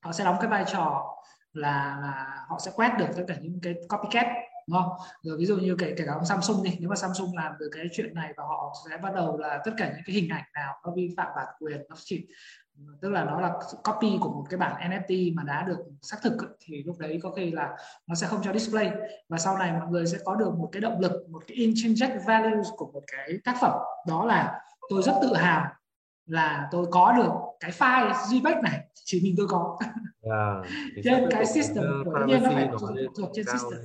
[0.00, 1.16] họ sẽ đóng cái vai trò
[1.52, 4.26] là là họ sẽ quét được tất cả những cái copycat
[4.68, 4.92] đúng không
[5.22, 7.70] rồi ví dụ như kể kể cả ông Samsung đi nếu mà Samsung làm được
[7.72, 10.44] cái chuyện này và họ sẽ bắt đầu là tất cả những cái hình ảnh
[10.54, 12.26] nào nó vi phạm bản quyền nó chỉ
[13.00, 13.52] tức là nó là
[13.84, 17.30] copy của một cái bản NFT mà đã được xác thực thì lúc đấy có
[17.30, 18.90] khi là nó sẽ không cho display
[19.28, 22.10] và sau này mọi người sẽ có được một cái động lực một cái intrinsic
[22.26, 25.66] values của một cái tác phẩm đó là tôi rất tự hào
[26.26, 29.78] là tôi có được cái file JPEG này chỉ mình tôi có
[30.22, 30.66] Yeah.
[30.96, 32.68] Thì trên cái system uh, tất nhiên nó phải
[33.16, 33.80] thuộc, trên system.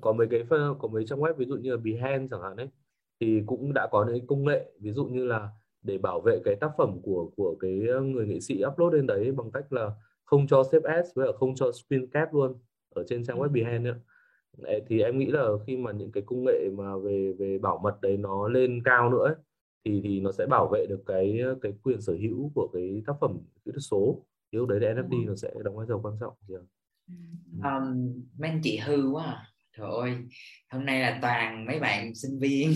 [0.00, 0.42] Có mấy cái
[0.78, 2.68] có mấy trang web ví dụ như là Behance chẳng hạn ấy
[3.20, 5.48] thì cũng đã có những công nghệ ví dụ như là
[5.82, 9.32] để bảo vệ cái tác phẩm của của cái người nghệ sĩ upload lên đấy
[9.32, 9.90] bằng cách là
[10.24, 12.58] không cho save as với cả không cho screen cap luôn
[12.94, 13.48] ở trên trang web Ừ.
[13.52, 13.98] Behance ấy.
[14.58, 17.78] Đấy, thì em nghĩ là khi mà những cái công nghệ mà về về bảo
[17.82, 19.34] mật đấy nó lên cao nữa ấy,
[19.84, 23.12] thì thì nó sẽ bảo vệ được cái cái quyền sở hữu của cái tác
[23.20, 26.16] phẩm kỹ thuật số thì lúc đấy là NFT nó sẽ đóng vai trò quan
[26.20, 26.58] trọng Dạ.
[27.64, 29.46] Um, mấy anh chị hư quá à.
[29.76, 30.14] trời ơi
[30.70, 32.74] hôm nay là toàn mấy bạn sinh viên.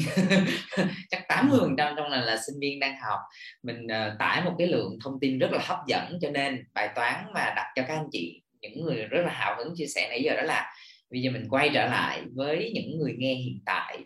[1.10, 3.18] Chắc 80 phần trăm trong này là sinh viên đang học.
[3.62, 6.88] Mình ờ, tải một cái lượng thông tin rất là hấp dẫn cho nên bài
[6.94, 10.06] toán mà đặt cho các anh chị những người rất là hào hứng chia sẻ
[10.10, 10.72] nãy giờ đó là
[11.10, 13.98] bây giờ mình quay trở lại với những người nghe hiện tại.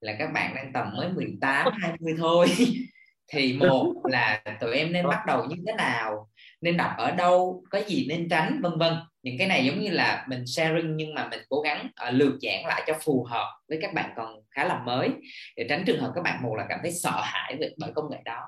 [0.00, 2.46] Là các bạn đang tầm mới 18 20 thôi.
[3.32, 6.28] Thì một là tụi em nên bắt đầu như thế nào?
[6.60, 7.64] Nên đọc ở đâu?
[7.70, 8.60] Có gì nên tránh?
[8.62, 8.94] Vân vân
[9.26, 12.32] những cái này giống như là mình sharing nhưng mà mình cố gắng uh, lược
[12.42, 15.08] giảng lại cho phù hợp với các bạn còn khá là mới.
[15.56, 18.10] Để tránh trường hợp các bạn một là cảm thấy sợ hãi về bởi công
[18.10, 18.40] nghệ đó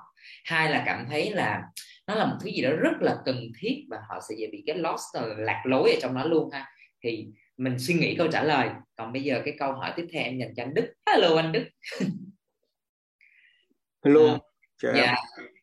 [0.44, 1.62] hai là cảm thấy là
[2.06, 4.62] nó là một thứ gì đó rất là cần thiết và họ sẽ dễ bị
[4.66, 6.66] cái lost ờ, lạc lối ở trong nó luôn ha.
[7.04, 8.68] Thì mình suy nghĩ câu trả lời.
[8.96, 10.94] Còn bây giờ cái câu hỏi tiếp theo em dành cho anh Đức.
[11.06, 11.64] Hello anh Đức.
[14.04, 14.38] Hello
[14.82, 15.14] à, dạ.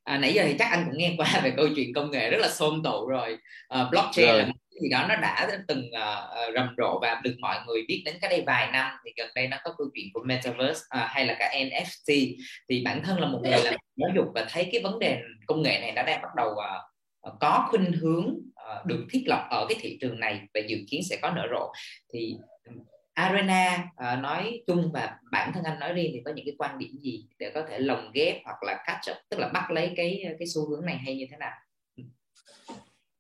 [0.04, 2.38] À, nãy giờ thì chắc anh cũng nghe qua về câu chuyện công nghệ rất
[2.42, 3.38] là xôm tụ rồi.
[3.82, 4.40] Uh, blockchain rồi.
[4.40, 8.16] là gì đó nó đã từng uh, rầm rộ và được mọi người biết đến
[8.22, 8.92] cái đây vài năm.
[9.06, 12.36] Thì gần đây nó có câu chuyện của metaverse uh, hay là cả NFT
[12.70, 15.62] thì bản thân là một người làm giáo dục và thấy cái vấn đề công
[15.62, 19.66] nghệ này đã đang bắt đầu uh, có khuynh hướng uh, được thiết lập ở
[19.70, 21.72] cái thị trường này và dự kiến sẽ có nở rộ.
[22.14, 22.36] Thì
[23.14, 26.80] Arena uh, nói chung và bản thân anh nói riêng thì có những cái quan
[26.80, 29.94] điểm gì để có thể lồng ghép hoặc là catch up tức là bắt lấy
[29.96, 31.54] cái cái xu hướng này hay như thế nào?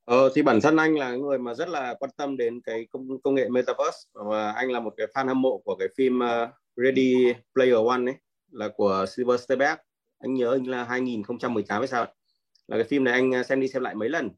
[0.06, 3.22] Ờ, thì bản thân anh là người mà rất là quan tâm đến cái công,
[3.24, 6.50] công nghệ metaverse và anh là một cái fan hâm mộ của cái phim uh,
[6.76, 8.16] Ready Player One ấy
[8.52, 9.78] là của Silver Spielberg
[10.20, 12.06] anh nhớ anh là 2018 hay sao
[12.68, 14.30] là cái phim này anh ờ, xem đi xem lại mấy lần.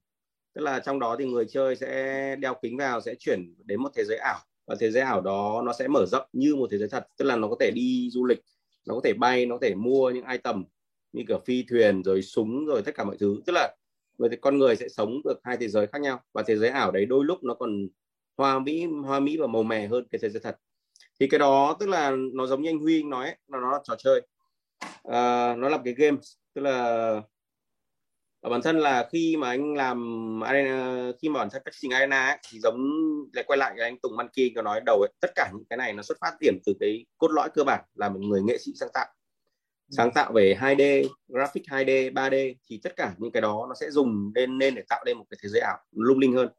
[0.54, 3.90] Tức là trong đó thì người chơi sẽ đeo kính vào sẽ chuyển đến một
[3.96, 4.40] thế giới ảo.
[4.68, 7.08] Và thế giới ảo đó nó sẽ mở rộng như một thế giới thật.
[7.18, 8.40] Tức là nó có thể đi du lịch
[8.88, 10.64] nó có thể bay nó có thể mua những item
[11.14, 13.42] như kiểu phi thuyền rồi súng rồi tất cả mọi thứ.
[13.46, 13.76] Tức là
[14.18, 16.70] người thì con người sẽ sống được hai thế giới khác nhau và thế giới
[16.70, 17.88] ảo đấy đôi lúc nó còn
[18.38, 20.58] hoa mỹ hoa mỹ và màu mè hơn cái thế giới thật.
[21.20, 23.96] Thì cái đó tức là nó giống như anh Huy nói là nó là trò
[23.96, 24.22] chơi.
[25.04, 26.18] À, nó là cái game
[26.54, 26.76] tức là
[28.42, 31.80] ở bản thân là khi mà anh làm arena khi mà bản thân các chương
[31.82, 32.78] trình arena ấy, thì giống
[33.34, 35.78] lại quay lại cái anh Tùng Manki có nói đầu ấy, tất cả những cái
[35.78, 38.58] này nó xuất phát điểm từ cái cốt lõi cơ bản là một người nghệ
[38.58, 39.08] sĩ sáng tạo.
[39.90, 39.94] Ừ.
[39.98, 43.90] sáng tạo về 2D, graphic 2D, 3D thì tất cả những cái đó nó sẽ
[43.92, 46.50] dùng lên nên để tạo nên một cái thế giới ảo lung linh hơn.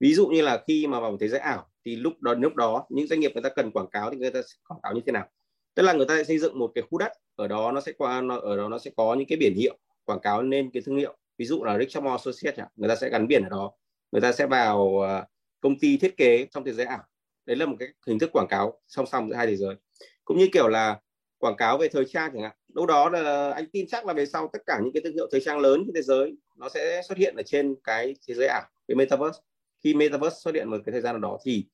[0.00, 2.54] Ví dụ như là khi mà vào một thế giới ảo thì lúc đó lúc
[2.54, 4.94] đó những doanh nghiệp người ta cần quảng cáo thì người ta sẽ quảng cáo
[4.94, 5.28] như thế nào?
[5.74, 7.92] Tức là người ta sẽ xây dựng một cái khu đất ở đó nó sẽ
[7.92, 10.82] qua nó, ở đó nó sẽ có những cái biển hiệu quảng cáo lên cái
[10.86, 11.16] thương hiệu.
[11.38, 13.72] Ví dụ là Richard Moore Associates người ta sẽ gắn biển ở đó.
[14.12, 15.26] Người ta sẽ vào à,
[15.60, 17.02] công ty thiết kế trong thế giới ảo.
[17.46, 19.74] Đấy là một cái hình thức quảng cáo song song giữa hai thế giới.
[20.24, 21.00] Cũng như kiểu là
[21.42, 22.56] quảng cáo về thời trang chẳng hạn.
[22.74, 25.28] Đâu đó là anh tin chắc là về sau tất cả những cái thương hiệu
[25.30, 28.46] thời trang lớn trên thế giới nó sẽ xuất hiện ở trên cái thế giới
[28.46, 29.40] ảo cái metaverse.
[29.84, 31.66] Khi metaverse xuất hiện một cái thời gian nào đó thì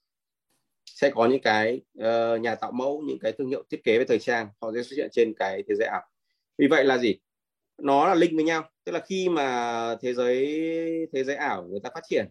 [0.86, 4.04] sẽ có những cái uh, nhà tạo mẫu những cái thương hiệu thiết kế về
[4.04, 6.02] thời trang họ sẽ xuất hiện trên cái thế giới ảo.
[6.58, 7.18] Vì vậy là gì?
[7.78, 8.70] Nó là link với nhau.
[8.84, 10.46] Tức là khi mà thế giới
[11.12, 12.26] thế giới ảo người ta phát triển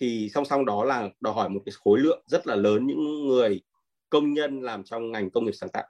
[0.00, 3.28] thì song song đó là đòi hỏi một cái khối lượng rất là lớn những
[3.28, 3.62] người
[4.10, 5.84] công nhân làm trong ngành công nghiệp sáng tạo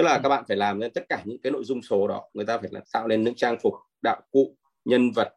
[0.00, 0.20] tức là ừ.
[0.22, 2.28] các bạn phải làm nên tất cả những cái nội dung số đó.
[2.34, 5.34] Người ta phải là tạo nên những trang phục đạo cụ nhân vật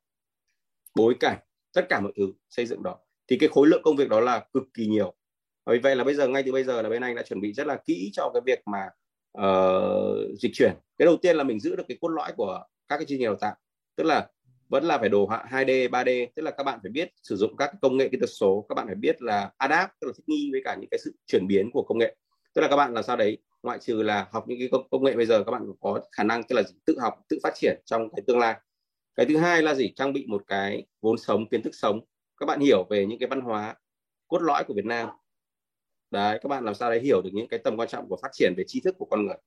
[0.95, 1.37] bối cảnh
[1.73, 2.97] tất cả mọi thứ xây dựng đó.
[3.27, 5.13] Thì cái khối lượng công việc đó là cực kỳ nhiều.
[5.65, 7.53] Vì vậy là bây giờ ngay từ bây giờ là bên anh đã chuẩn bị
[7.53, 8.89] rất là kỹ cho cái việc mà
[9.37, 10.73] uh, dịch chuyển.
[10.97, 13.25] Cái đầu tiên là mình giữ được cái cốt lõi của các cái chương trình
[13.25, 13.55] đào tạo.
[13.95, 14.27] Tức là
[14.69, 17.57] vẫn là phải đồ họa 2D 3D tức là các bạn phải biết sử dụng
[17.57, 18.65] các công nghệ kỹ thuật số.
[18.69, 21.15] Các bạn phải biết là adapt tức là thích nghi với cả những cái sự
[21.27, 22.15] chuyển biến của công nghệ.
[22.53, 25.03] Tức là các bạn làm sao đấy ngoại trừ là học những cái công, công
[25.03, 27.81] nghệ bây giờ các bạn có khả năng tức là tự học tự phát triển
[27.85, 28.55] trong cái tương lai.
[29.15, 29.93] Cái thứ hai là gì?
[29.95, 31.99] Trang bị một cái vốn sống kiến thức sống.
[32.37, 33.75] Các bạn hiểu về những cái văn hóa
[34.27, 35.09] cốt lõi của Việt Nam.
[36.11, 38.29] Đấy các bạn làm sao đấy hiểu được những cái tầm quan trọng của phát
[38.33, 39.37] triển về tri thức của con người?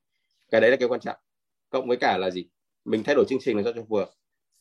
[0.51, 1.17] Cái đấy là cái quan trọng.
[1.69, 2.49] Cộng với cả là gì?
[2.85, 4.05] Mình thay đổi chương trình là cho cho vừa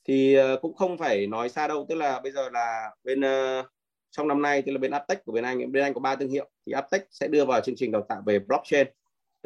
[0.09, 3.67] thì uh, cũng không phải nói xa đâu tức là bây giờ là bên uh,
[4.11, 6.29] trong năm nay tức là bên Aptech của bên anh bên anh có ba thương
[6.29, 6.51] hiệu.
[6.67, 8.87] Thì Aptech sẽ đưa vào chương trình đào tạo về blockchain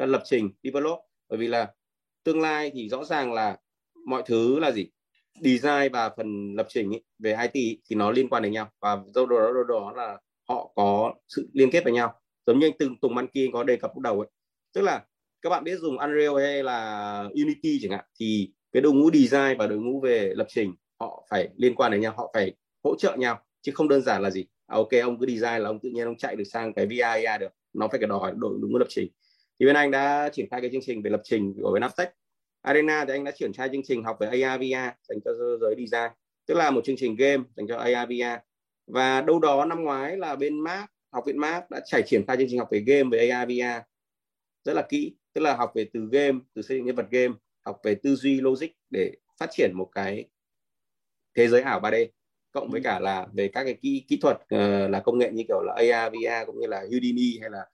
[0.07, 0.99] lập trình develop.
[1.29, 1.73] Bởi vì là
[2.25, 3.59] tương lai thì rõ ràng là
[4.07, 4.87] mọi thứ là gì?
[5.41, 8.71] Design và phần lập trình ý, về IT ý, thì nó liên quan đến nhau.
[8.81, 12.21] Và do đó, đó, đó là họ có sự liên kết với nhau.
[12.47, 14.29] Giống như anh Tùng Tùng Văn Kiên có đề cập lúc đầu ấy.
[14.75, 15.05] Tức là
[15.43, 19.59] các bạn biết dùng Unreal hay là Unity chẳng hạn thì cái đội ngũ design
[19.59, 22.53] và đội ngũ về lập trình họ phải liên quan đến nhau họ phải
[22.85, 24.47] hỗ trợ nhau chứ không đơn giản là gì?
[24.67, 27.41] À, ok ông cứ design là ông tự nhiên ông chạy được sang cái VR
[27.41, 27.53] được.
[27.73, 29.09] Nó phải cái đòi đội ngũ lập trình
[29.61, 32.09] thì bên anh đã triển khai cái chương trình về lập trình của bên Aptech.
[32.63, 35.75] Arena thì anh đã triển khai chương trình học về AR VR dành cho giới
[35.79, 36.11] design.
[36.47, 38.41] Tức là một chương trình game dành cho AR VR
[38.87, 42.37] và đâu đó năm ngoái là bên Mark học viện Mark đã trải triển khai
[42.37, 43.87] chương trình học về game về AR VR
[44.65, 47.35] rất là kỹ tức là học về từ game từ xây dựng nhân vật game
[47.65, 50.29] học về tư duy logic để phát triển một cái
[51.35, 52.07] thế giới ảo 3D
[52.53, 55.45] cộng với cả là về các cái kỹ kỹ thuật uh, là công nghệ như
[55.49, 57.67] kiểu là AR, VR cũng như là Udemy hay là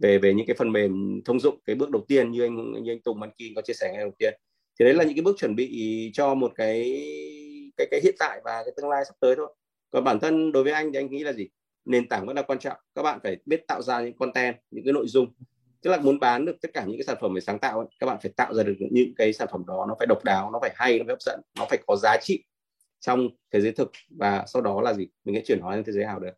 [0.00, 2.92] về về những cái phần mềm thông dụng cái bước đầu tiên như anh như
[2.92, 4.34] anh Tùng Văn Kim có chia sẻ ngay đầu tiên.
[4.78, 6.82] Thì đấy là những cái bước chuẩn bị cho một cái
[7.76, 9.54] cái cái hiện tại và cái tương lai sắp tới thôi.
[9.90, 11.48] Còn bản thân đối với anh thì anh nghĩ là gì?
[11.84, 12.76] Nền tảng vẫn là quan trọng.
[12.94, 15.26] Các bạn phải biết tạo ra những content những cái nội dung.
[15.82, 17.88] Tức là muốn bán được tất cả những cái sản phẩm về sáng tạo ấy,
[17.98, 20.50] các bạn phải tạo ra được những cái sản phẩm đó nó phải độc đáo
[20.50, 22.44] nó phải hay nó phải hấp dẫn nó phải có giá trị
[23.00, 23.90] trong thế giới thực.
[24.18, 25.08] Và sau đó là gì?
[25.24, 26.32] Mình sẽ chuyển hóa lên thế giới ảo được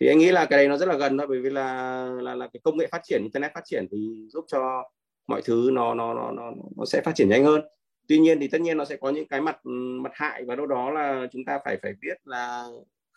[0.00, 2.34] thì anh nghĩ là cái đấy nó rất là gần thôi bởi vì là là
[2.34, 4.82] là cái công nghệ phát triển internet phát triển thì giúp cho
[5.26, 7.60] mọi thứ nó nó nó nó nó sẽ phát triển nhanh hơn.
[8.08, 9.66] Tuy nhiên thì tất nhiên nó sẽ có những cái mặt
[10.02, 12.66] mặt hại và đâu đó là chúng ta phải phải biết là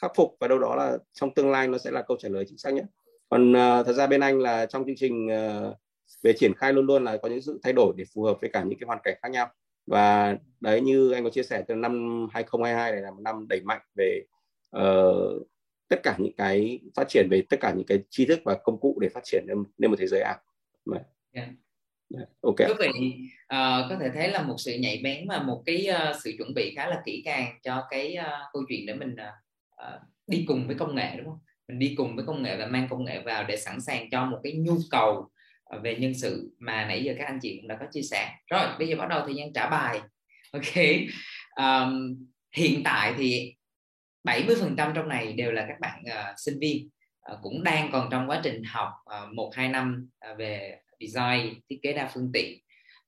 [0.01, 2.45] khắc phục và đâu đó là trong tương lai nó sẽ là câu trả lời
[2.47, 2.85] chính xác nhất.
[3.29, 5.77] Còn uh, thật ra bên anh là trong chương trình uh,
[6.23, 8.49] về triển khai luôn luôn là có những sự thay đổi để phù hợp với
[8.53, 9.47] cả những cái hoàn cảnh khác nhau.
[9.87, 13.61] Và đấy như anh có chia sẻ từ năm 2022 này là một năm đẩy
[13.61, 14.21] mạnh về
[14.77, 15.47] uh,
[15.91, 18.79] tất cả những cái phát triển về tất cả những cái tri thức và công
[18.79, 20.37] cụ để phát triển lên, lên một thế giới ảo.
[20.93, 21.47] Yeah.
[22.15, 22.29] Yeah.
[22.41, 22.55] Ok.
[22.57, 22.89] Quý vị
[23.43, 26.53] uh, có thể thấy là một sự nhạy bén và một cái uh, sự chuẩn
[26.53, 30.67] bị khá là kỹ càng cho cái uh, câu chuyện để mình uh, đi cùng
[30.67, 31.39] với công nghệ đúng không?
[31.67, 34.25] Mình đi cùng với công nghệ và mang công nghệ vào để sẵn sàng cho
[34.25, 35.29] một cái nhu cầu
[35.83, 38.29] về nhân sự mà nãy giờ các anh chị cũng đã có chia sẻ.
[38.47, 39.99] Rồi bây giờ bắt đầu thời gian trả bài.
[40.51, 40.85] Ok.
[41.55, 42.15] Um,
[42.55, 43.55] hiện tại thì
[44.23, 46.89] 70% trong này đều là các bạn uh, sinh viên
[47.31, 48.89] uh, cũng đang còn trong quá trình học
[49.23, 52.59] uh, 1 2 năm uh, về design, thiết kế đa phương tiện.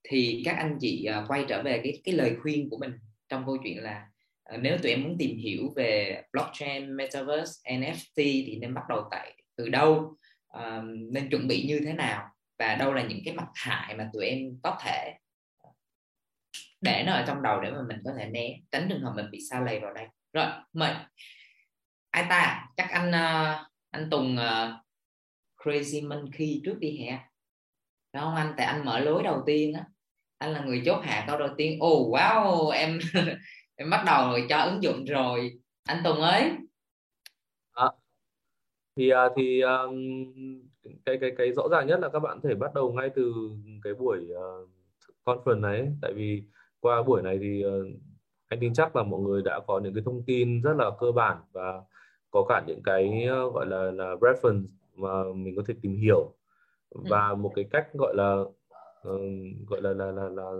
[0.04, 2.92] Thì các anh chị uh, quay trở về cái cái lời khuyên của mình
[3.30, 4.08] trong câu chuyện là
[4.54, 9.08] uh, nếu tụi em muốn tìm hiểu về blockchain, metaverse, NFT thì nên bắt đầu
[9.12, 10.18] tại từ đâu,
[10.58, 14.10] uh, nên chuẩn bị như thế nào và đâu là những cái mặt hại mà
[14.14, 15.14] tụi em có thể
[16.82, 19.32] để nó ở trong đầu để mà mình có thể né tránh trường hợp mình
[19.32, 20.94] bị xa lầy vào đây rồi mời.
[22.12, 22.68] Ai ta?
[22.78, 23.56] Chắc anh ờ,
[23.92, 24.74] anh Tùng uh,
[25.58, 27.30] Crazy Monkey trước đi hả
[28.14, 28.54] đúng không anh?
[28.58, 29.86] Tại anh mở lối đầu tiên á.
[30.38, 31.80] Anh là người chốt hạ câu đầu tiên.
[31.80, 33.00] Ồ oh, wow em
[33.76, 35.52] em bắt đầu rồi cho ứng dụng rồi.
[35.84, 36.52] Anh Tùng ơi.
[37.76, 37.84] Dạ.
[37.84, 37.90] À,
[38.96, 39.62] thì thì
[41.06, 43.34] cái cái cái rõ ràng nhất là các bạn thể bắt đầu ngay từ
[43.84, 44.70] cái buổi uh,
[45.26, 46.44] conference này tại vì
[46.80, 47.88] qua buổi này thì uh,
[48.54, 51.12] anh tin chắc là mọi người đã có những cái thông tin rất là cơ
[51.12, 51.82] bản và
[52.32, 56.34] có cả những cái uh, gọi là là reference mà mình có thể tìm hiểu
[56.90, 57.02] ừ.
[57.10, 57.36] và ừ.
[57.36, 58.34] một cái cách gọi là
[59.10, 59.22] uh,
[59.68, 60.52] gọi là, là là là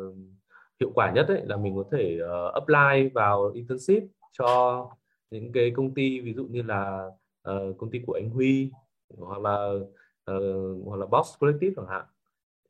[0.80, 4.90] hiệu quả nhất ấy là mình có thể uh, apply vào internship cho
[5.32, 7.10] những cái công ty ví dụ như là
[7.50, 8.72] uh, công ty của anh Huy
[9.18, 9.70] hoặc là
[10.32, 12.06] uh, hoặc là Boss Collective chẳng hạn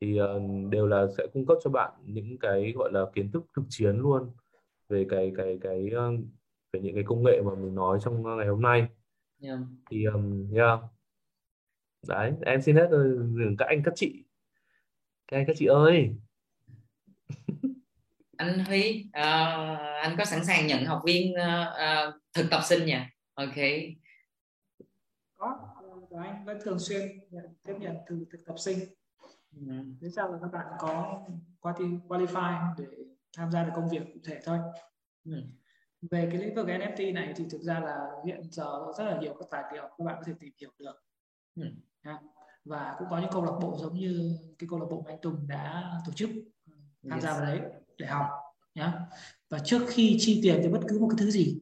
[0.02, 3.44] thì uh, đều là sẽ cung cấp cho bạn những cái gọi là kiến thức
[3.56, 4.32] thực chiến luôn
[4.94, 5.90] về cái cái cái
[6.74, 8.88] về những cái công nghệ mà mình nói trong ngày hôm nay
[9.42, 9.60] yeah.
[9.92, 10.80] thì um, yeah.
[12.08, 13.18] đấy em xin hết rồi
[13.58, 14.24] các anh các chị
[15.28, 16.16] các anh các chị ơi
[18.38, 22.86] anh Huy uh, anh có sẵn sàng nhận học viên uh, uh, thực tập sinh
[22.86, 22.98] nhỉ
[23.34, 23.56] ok
[25.36, 27.02] có anh vẫn thường xuyên
[27.64, 28.80] tiếp nhận từ thực tập sinh
[29.56, 29.74] ừ.
[30.02, 31.24] thế sao là các bạn có
[31.60, 31.74] qua
[32.08, 32.86] qualify để
[33.38, 34.58] tham gia được công việc cụ thể thôi
[35.26, 35.44] ừ.
[36.12, 39.36] về cái lĩnh vực NFT này thì thực ra là hiện giờ rất là nhiều
[39.40, 40.96] các tài liệu các bạn có thể tìm hiểu được
[41.56, 41.64] ừ.
[42.66, 45.48] và cũng có những câu lạc bộ giống như cái câu lạc bộ anh Tùng
[45.48, 46.30] đã tổ chức
[47.10, 47.24] tham yes.
[47.24, 47.62] gia vào đấy
[47.98, 48.28] để học
[48.76, 48.94] nhá
[49.50, 51.62] và trước khi chi tiền cho bất cứ một cái thứ gì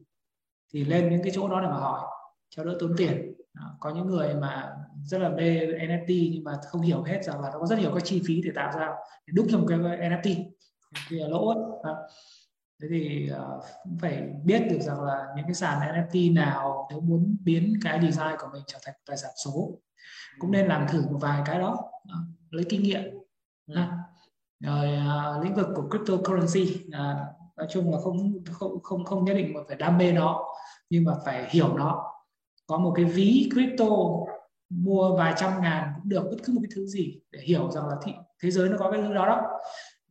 [0.72, 2.08] thì lên những cái chỗ đó để mà hỏi
[2.48, 3.76] cho đỡ tốn tiền đó.
[3.80, 7.50] có những người mà rất là mê NFT nhưng mà không hiểu hết rằng là
[7.52, 8.88] nó có rất nhiều các chi phí để tạo ra
[9.26, 10.44] để đúc cho một cái NFT
[11.08, 11.94] là lỗ ấy.
[12.82, 13.64] Thế thì uh,
[14.00, 18.36] phải biết được rằng là những cái sàn NFT nào nếu muốn biến cái design
[18.38, 19.70] của mình trở thành tài sản số
[20.38, 21.78] cũng nên làm thử một vài cái đó.
[22.02, 23.02] Uh, lấy kinh nghiệm.
[23.66, 23.80] Ừ.
[24.60, 27.18] rồi uh, lĩnh vực của cryptocurrency uh,
[27.56, 30.44] nói chung là không không không không nhất định mà phải đam mê nó
[30.90, 32.12] nhưng mà phải hiểu nó.
[32.66, 33.86] Có một cái ví crypto
[34.68, 37.88] mua vài trăm ngàn cũng được bất cứ một cái thứ gì để hiểu rằng
[37.88, 39.40] là thị thế giới nó có cái thứ đó đó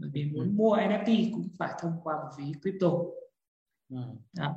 [0.02, 0.52] bởi vì muốn ừ.
[0.56, 2.88] mua NFT cũng phải thông qua một ví crypto
[3.90, 3.98] ừ.
[4.34, 4.56] đó.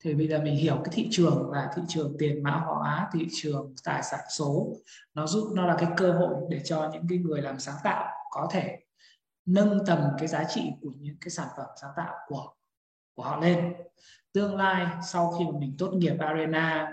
[0.00, 3.26] thì bây giờ mình hiểu cái thị trường là thị trường tiền mã hóa thị
[3.32, 4.76] trường tài sản số
[5.14, 8.10] nó giúp nó là cái cơ hội để cho những cái người làm sáng tạo
[8.30, 8.78] có thể
[9.46, 12.54] nâng tầm cái giá trị của những cái sản phẩm sáng tạo của
[13.14, 13.74] của họ lên
[14.32, 16.92] tương lai sau khi mà mình tốt nghiệp arena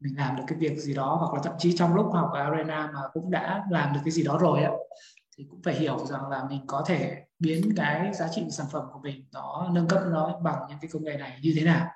[0.00, 2.40] mình làm được cái việc gì đó hoặc là thậm chí trong lúc học ở
[2.40, 4.72] arena mà cũng đã làm được cái gì đó rồi ạ
[5.38, 8.82] thì cũng phải hiểu rằng là mình có thể biến cái giá trị sản phẩm
[8.92, 11.86] của mình nó nâng cấp nó bằng những cái công nghệ này như thế nào.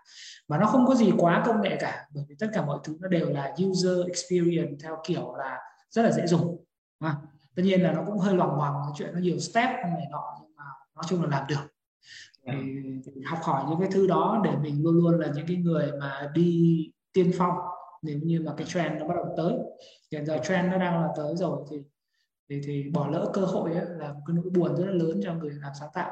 [0.48, 2.96] Mà nó không có gì quá công nghệ cả bởi vì tất cả mọi thứ
[3.00, 5.58] nó đều là user experience theo kiểu là
[5.90, 6.64] rất là dễ dùng
[6.98, 7.16] à,
[7.56, 10.38] tất nhiên là nó cũng hơi loằng hoàng cái chuyện nó nhiều step này nọ
[10.40, 11.68] nhưng mà nói chung là làm được.
[12.46, 12.52] Thì,
[13.04, 15.92] thì học hỏi những cái thứ đó để mình luôn luôn là những cái người
[16.00, 17.54] mà đi tiên phong
[18.02, 19.52] nếu như mà cái trend nó bắt đầu tới.
[20.12, 21.76] Hiện giờ trend nó đang là tới rồi thì
[22.52, 25.20] thì thì bỏ lỡ cơ hội ấy, là một cái nỗi buồn rất là lớn
[25.24, 26.10] cho người làm sáng tạo.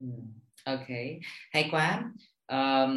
[0.00, 0.06] Ừ.
[0.64, 0.86] ok
[1.50, 2.02] hay quá.
[2.46, 2.96] Um,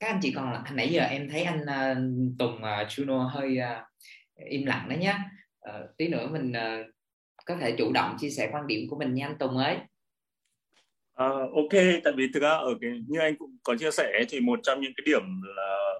[0.00, 1.96] các anh chị còn là nãy giờ em thấy anh uh,
[2.38, 5.18] Tùng uh, Juno hơi uh, im lặng đó nhé
[5.68, 6.86] uh, tí nữa mình uh,
[7.46, 9.76] có thể chủ động chia sẻ quan điểm của mình nha anh Tùng ấy
[11.22, 11.72] Uh, ok,
[12.04, 14.80] tại vì thực ra ở cái như anh cũng có chia sẻ thì một trong
[14.80, 15.22] những cái điểm
[15.56, 15.94] là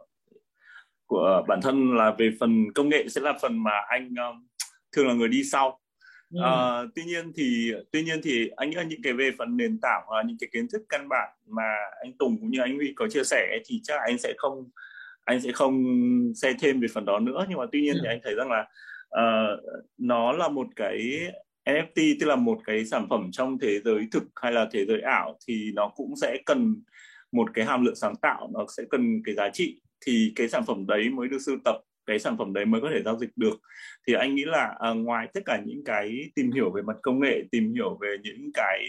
[1.07, 4.47] của bản thân là về phần công nghệ sẽ là phần mà anh um,
[4.95, 5.81] thường là người đi sau.
[6.31, 6.41] Ừ.
[6.41, 9.79] Uh, tuy nhiên thì tuy nhiên thì anh nghĩ là những cái về phần nền
[9.83, 12.93] tảng và những cái kiến thức căn bản mà anh Tùng cũng như anh Huy
[12.97, 14.71] có chia sẻ thì chắc anh sẽ không
[15.25, 15.85] anh sẽ không
[16.35, 18.01] xe thêm về phần đó nữa nhưng mà tuy nhiên ừ.
[18.03, 18.67] thì anh thấy rằng là
[19.21, 19.61] uh,
[19.99, 21.21] nó là một cái
[21.65, 25.01] NFT tức là một cái sản phẩm trong thế giới thực hay là thế giới
[25.01, 26.83] ảo thì nó cũng sẽ cần
[27.33, 30.65] một cái hàm lượng sáng tạo nó sẽ cần cái giá trị thì cái sản
[30.67, 33.31] phẩm đấy mới được sưu tập cái sản phẩm đấy mới có thể giao dịch
[33.37, 33.61] được.
[34.07, 37.21] Thì anh nghĩ là à, ngoài tất cả những cái tìm hiểu về mặt công
[37.21, 38.87] nghệ tìm hiểu về những cái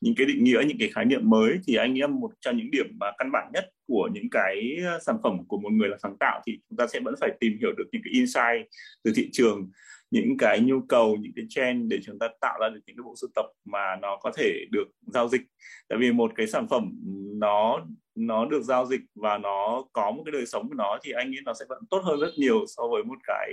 [0.00, 2.56] những cái định nghĩa những cái khái niệm mới thì anh nghĩ là một trong
[2.56, 5.88] những điểm mà căn bản nhất của những cái ờ, sản phẩm của một người
[5.88, 8.68] là sáng tạo thì chúng ta sẽ vẫn phải tìm hiểu được những cái insight
[9.04, 9.70] từ thị trường
[10.12, 13.02] những cái nhu cầu những cái trend để chúng ta tạo ra được những cái
[13.04, 15.42] bộ sưu tập mà nó có thể được giao dịch.
[15.88, 16.92] Tại vì một cái sản phẩm
[17.38, 21.12] nó nó được giao dịch và nó có một cái đời sống của nó thì
[21.12, 23.50] anh nghĩ nó sẽ vẫn tốt hơn rất nhiều so với một cái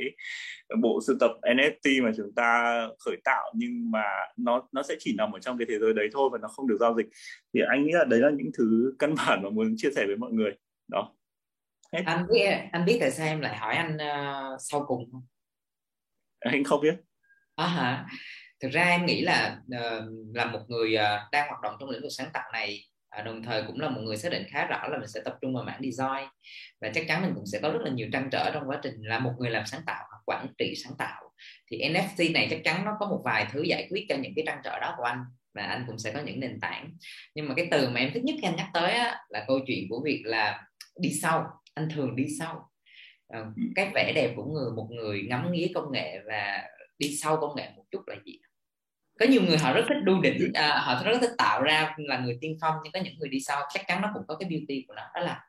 [0.82, 3.54] bộ sưu tập NFT mà chúng ta khởi tạo.
[3.56, 4.04] Nhưng mà
[4.38, 6.68] nó nó sẽ chỉ nằm ở trong cái thế giới đấy thôi và nó không
[6.68, 7.08] được giao dịch.
[7.54, 10.16] Thì anh nghĩ là đấy là những thứ căn bản mà muốn chia sẻ với
[10.16, 10.52] mọi người.
[10.88, 11.16] Đó.
[11.94, 12.04] Hết.
[12.06, 15.26] anh biết anh biết tại sao em lại hỏi anh uh, sau cùng không?
[16.40, 16.96] Anh không biết.
[17.56, 18.06] À hả?
[18.62, 20.04] Thực ra em nghĩ là uh,
[20.36, 22.84] là một người uh, đang hoạt động trong lĩnh vực sáng tạo này
[23.20, 25.38] uh, đồng thời cũng là một người xác định khá rõ là mình sẽ tập
[25.42, 26.30] trung vào mảng design.
[26.82, 28.96] Và chắc chắn mình cũng sẽ có rất là nhiều trăn trở trong quá trình
[29.02, 31.32] là một người làm sáng tạo hoặc quản trị sáng tạo.
[31.72, 34.44] Thì NFT này chắc chắn nó có một vài thứ giải quyết cho những cái
[34.48, 36.92] trăn trở đó của anh và anh cũng sẽ có những nền tảng.
[37.36, 39.60] Nhưng mà cái từ mà em thích nhất khi anh nhắc tới á, là câu
[39.68, 40.64] chuyện của việc là
[41.00, 41.48] đi sau.
[41.74, 42.70] Anh thường đi sau.
[43.38, 46.68] Uh, cái vẻ đẹp của người một người ngắm nghía công nghệ và
[46.98, 48.40] đi sau công nghệ một chút là gì
[49.20, 52.20] có nhiều người họ rất thích đu đỉnh à, họ rất thích tạo ra là
[52.20, 54.50] người tiên phong nhưng có những người đi sau chắc chắn nó cũng có cái
[54.50, 55.46] beauty của nó đó là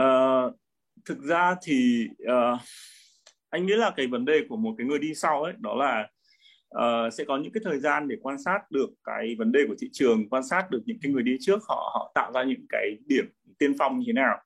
[0.00, 0.54] uh,
[1.04, 2.60] thực ra thì uh,
[3.50, 6.08] anh nghĩ là cái vấn đề của một cái người đi sau ấy đó là
[6.78, 9.74] uh, sẽ có những cái thời gian để quan sát được cái vấn đề của
[9.80, 12.66] thị trường quan sát được những cái người đi trước họ họ tạo ra những
[12.68, 13.24] cái điểm
[13.58, 14.38] tiên phong như thế nào.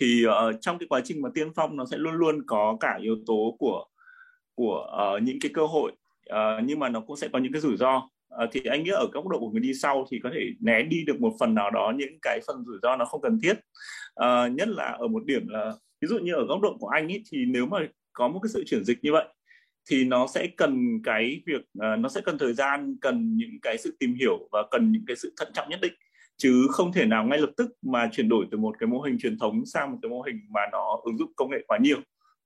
[0.00, 2.98] Thì uh, trong cái quá trình mà tiên phong nó sẽ luôn luôn có cả
[3.02, 3.84] yếu tố của
[4.54, 5.92] của uh, những cái cơ hội
[6.32, 7.96] uh, nhưng mà nó cũng sẽ có những cái rủi ro.
[7.96, 10.82] Uh, thì anh nghĩ ở góc độ của người đi sau thì có thể né
[10.82, 13.54] đi được một phần nào đó những cái phần rủi ro nó không cần thiết.
[14.20, 17.12] Uh, nhất là ở một điểm là ví dụ như ở góc độ của anh
[17.12, 17.78] ấy thì nếu mà
[18.12, 19.24] có một cái sự chuyển dịch như vậy
[19.90, 23.78] thì nó sẽ cần cái việc uh, nó sẽ cần thời gian cần những cái
[23.78, 25.92] sự tìm hiểu và cần những cái sự thận trọng nhất định.
[26.36, 29.18] Chứ không thể nào ngay lập tức mà chuyển đổi từ một cái mô hình
[29.18, 31.98] truyền thống sang một cái mô hình mà nó ứng dụng công nghệ quá nhiều.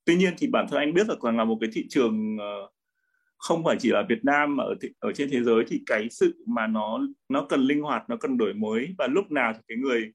[0.04, 2.70] Tuy nhiên thì bản thân anh biết được rằng là một cái thị trường uh,
[3.40, 6.08] không phải chỉ là Việt Nam mà ở th- ở trên thế giới thì cái
[6.10, 9.60] sự mà nó nó cần linh hoạt nó cần đổi mới và lúc nào thì
[9.68, 10.12] cái người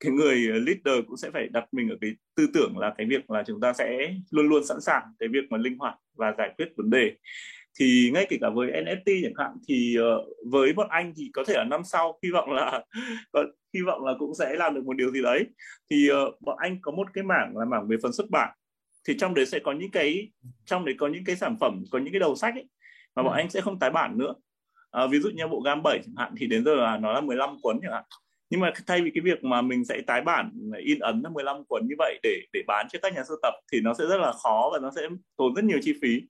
[0.00, 3.30] cái người leader cũng sẽ phải đặt mình ở cái tư tưởng là cái việc
[3.30, 6.54] là chúng ta sẽ luôn luôn sẵn sàng cái việc mà linh hoạt và giải
[6.56, 7.12] quyết vấn đề.
[7.78, 11.44] Thì ngay kể cả với NFT chẳng hạn thì uh, với bọn anh thì có
[11.44, 12.84] thể là năm sau hy vọng là
[13.74, 15.46] hy vọng là cũng sẽ làm được một điều gì đấy.
[15.90, 18.54] Thì uh, bọn anh có một cái mảng là mảng về phần xuất bản
[19.08, 20.30] thì trong đấy sẽ có những cái
[20.64, 22.68] trong đấy có những cái sản phẩm có những cái đầu sách ấy,
[23.14, 23.36] mà bọn ừ.
[23.36, 24.34] anh sẽ không tái bản nữa.
[24.90, 27.20] À, ví dụ như bộ gam 7 chẳng hạn thì đến giờ là nó là
[27.20, 28.04] 15 cuốn chẳng hạn.
[28.50, 31.64] Nhưng mà thay vì cái việc mà mình sẽ tái bản in ấn là 15
[31.64, 34.16] cuốn như vậy để để bán cho các nhà sưu tập thì nó sẽ rất
[34.16, 35.02] là khó và nó sẽ
[35.36, 36.22] tốn rất nhiều chi phí.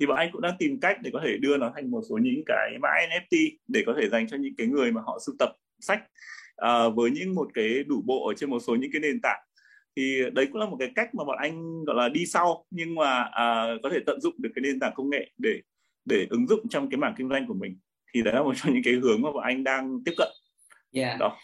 [0.00, 2.18] Thì bọn anh cũng đang tìm cách để có thể đưa nó thành một số
[2.22, 5.36] những cái mã NFT để có thể dành cho những cái người mà họ sưu
[5.38, 6.02] tập sách
[6.62, 9.40] uh, với những một cái đủ bộ ở trên một số những cái nền tảng
[9.98, 12.64] thì đấy cũng là một cái cách mà bọn anh gọi là đi sau.
[12.70, 15.60] Nhưng mà uh, có thể tận dụng được cái nền tảng công nghệ để
[16.04, 17.78] để ứng dụng trong cái mảng kinh doanh của mình.
[18.14, 20.28] Thì đấy là một trong những cái hướng mà bọn anh đang tiếp cận.
[20.92, 21.18] Yeah.
[21.18, 21.36] đó.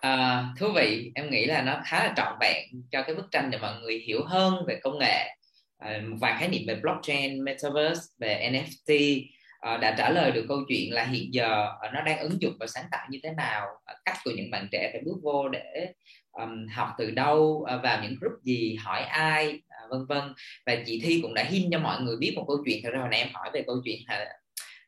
[0.00, 1.12] À, thú vị.
[1.14, 3.98] Em nghĩ là nó khá là trọn vẹn cho cái bức tranh để mọi người
[3.98, 5.26] hiểu hơn về công nghệ.
[5.78, 9.22] À, một vài khái niệm về blockchain metaverse về NFT
[9.60, 12.56] à, đã trả lời được câu chuyện là hiện giờ à, nó đang ứng dụng
[12.60, 15.48] và sáng tạo như thế nào à, cách của những bạn trẻ phải bước vô
[15.48, 15.92] để
[16.42, 20.32] um, học từ đâu uh, vào những group gì hỏi ai uh, vân vân.
[20.66, 23.00] Và chị Thi cũng đã hin cho mọi người biết một câu chuyện thật ra
[23.00, 24.26] hồi nãy em hỏi về câu chuyện là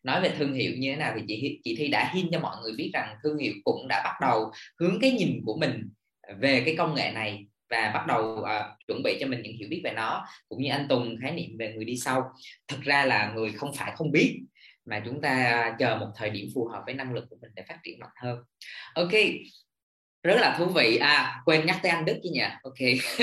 [0.02, 2.56] nói về thương hiệu như thế nào thì chị chị Thi đã hin cho mọi
[2.62, 5.90] người biết rằng thương hiệu cũng đã bắt đầu hướng cái nhìn của mình
[6.38, 9.68] về cái công nghệ này và bắt đầu uh, chuẩn bị cho mình những hiểu
[9.68, 12.32] biết về nó cũng như anh Tùng khái niệm về người đi sau.
[12.68, 14.40] Thực ra là người không phải không biết
[14.84, 17.62] mà chúng ta chờ một thời điểm phù hợp với năng lực của mình để
[17.68, 18.38] phát triển mạnh hơn.
[18.94, 19.12] Ok
[20.22, 20.96] rất là thú vị.
[20.96, 22.44] À quên nhắc tới anh Đức chứ nhỉ?
[22.62, 22.78] Ok.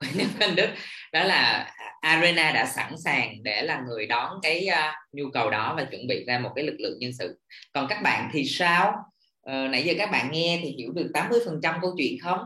[0.00, 0.68] Quên nhắc tới anh Đức.
[1.12, 5.74] Đó là Arena đã sẵn sàng để là người đón cái uh, nhu cầu đó
[5.76, 7.38] và chuẩn bị ra một cái lực lượng nhân sự.
[7.72, 8.94] Còn các bạn thì sao?
[9.40, 12.40] Ờ, nãy giờ các bạn nghe thì hiểu được 80% câu chuyện không?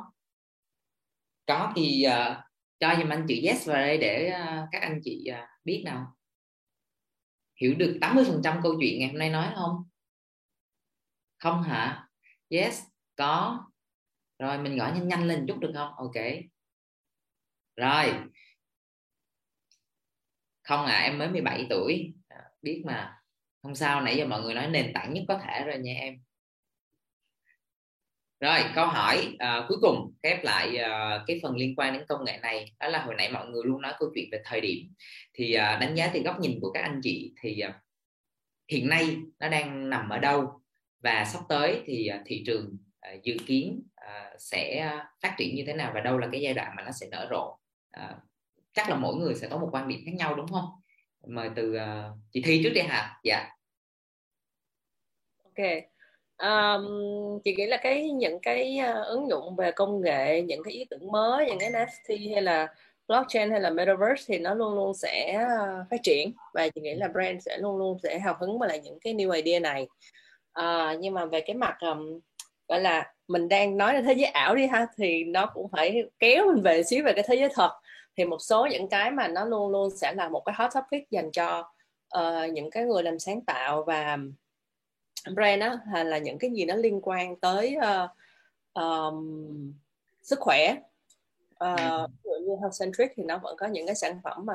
[1.47, 2.37] Có thì uh,
[2.81, 6.07] cho giùm anh chữ yes vào đây để uh, các anh chị uh, biết nào.
[7.61, 9.89] Hiểu được 80% câu chuyện ngày hôm nay nói không?
[11.39, 12.09] Không hả?
[12.49, 12.83] Yes
[13.17, 13.65] có
[14.39, 15.93] rồi mình gọi nhanh nhanh lên chút được không?
[15.97, 16.15] Ok.
[17.77, 18.15] Rồi.
[20.63, 22.15] Không à em mới 17 tuổi.
[22.29, 23.17] À, biết mà.
[23.63, 26.15] Không sao nãy giờ mọi người nói nền tảng nhất có thể rồi nha em.
[28.41, 32.25] Rồi câu hỏi à, cuối cùng khép lại à, cái phần liên quan đến công
[32.25, 32.73] nghệ này.
[32.81, 34.95] Đó là hồi nãy mọi người luôn nói câu chuyện về thời điểm.
[35.35, 37.81] Thì à, đánh giá từ góc nhìn của các anh chị thì à,
[38.69, 40.61] hiện nay nó đang nằm ở đâu?
[41.01, 44.93] Và sắp tới thì à, thị trường À, dự kiến à, sẽ
[45.23, 47.29] phát triển như thế nào và đâu là cái giai đoạn mà nó sẽ nở
[47.31, 47.59] rộ.
[47.91, 48.17] À,
[48.73, 50.69] chắc là mỗi người sẽ có một quan điểm khác nhau đúng không?
[51.27, 51.77] Mời từ
[52.33, 53.51] chị thi trước đi hả dạ.
[55.45, 55.67] Ok.
[56.39, 56.85] Um,
[57.45, 60.85] chị nghĩ là cái những cái uh, ứng dụng về công nghệ những cái ý
[60.91, 62.75] tưởng mới những cái NFT hay là
[63.09, 66.95] blockchain hay là metaverse thì nó luôn luôn sẽ uh, phát triển và chị nghĩ
[66.95, 69.89] là brand sẽ luôn luôn sẽ hào hứng với lại những cái new idea này.
[70.61, 72.21] Uh, nhưng mà về cái mặt um,
[72.69, 76.03] gọi là mình đang nói là thế giới ảo đi ha thì nó cũng phải
[76.19, 77.71] kéo mình về xíu về cái thế giới thật.
[78.17, 81.11] Thì một số những cái mà nó luôn luôn sẽ là một cái hot topic
[81.11, 81.73] dành cho
[82.19, 84.19] uh, những cái người làm sáng tạo và
[85.35, 88.11] brand đó hay là những cái gì nó liên quan tới uh,
[88.75, 89.73] um,
[90.23, 90.77] sức khỏe.
[91.65, 94.55] Uh, ví dụ như health centric thì nó vẫn có những cái sản phẩm mà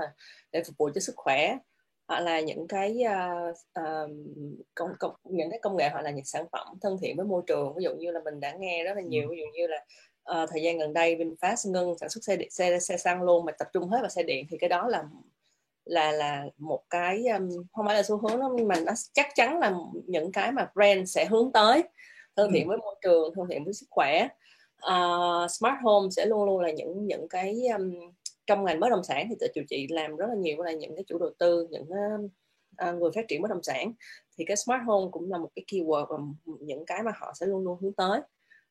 [0.51, 1.57] để phục vụ cho sức khỏe
[2.09, 4.09] hoặc là những cái uh, uh,
[4.75, 7.41] công, công những cái công nghệ hoặc là những sản phẩm thân thiện với môi
[7.47, 7.73] trường.
[7.75, 9.85] Ví dụ như là mình đã nghe rất là nhiều ví dụ như là
[10.43, 13.45] uh, thời gian gần đây VinFast ngưng sản xuất xe điện, xe xe xăng luôn
[13.45, 15.03] mà tập trung hết vào xe điện thì cái đó là
[15.85, 19.59] là là một cái um, không phải là xu hướng đó, mà nó chắc chắn
[19.59, 19.73] là
[20.05, 21.83] những cái mà brand sẽ hướng tới.
[22.35, 24.27] Thân thiện với môi trường thân thiện với sức khỏe.
[24.87, 28.11] Uh, smart home sẽ luôn luôn là những những cái um,
[28.49, 31.03] trong ngành bất động sản thì tụi chị làm rất là nhiều là những cái
[31.07, 31.87] chủ đầu tư những
[32.89, 33.93] uh, người phát triển bất động sản
[34.37, 36.17] thì cái smart home cũng là một cái keyword và
[36.59, 38.21] những cái mà họ sẽ luôn luôn hướng tới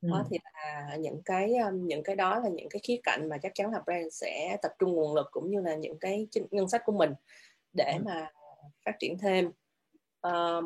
[0.01, 0.25] đó ừ.
[0.31, 3.73] thì là những cái những cái đó là những cái khía cạnh mà chắc chắn
[3.73, 6.93] là brand sẽ tập trung nguồn lực cũng như là những cái ngân sách của
[6.93, 7.13] mình
[7.73, 8.03] để ừ.
[8.05, 8.31] mà
[8.85, 9.47] phát triển thêm
[10.27, 10.65] uh,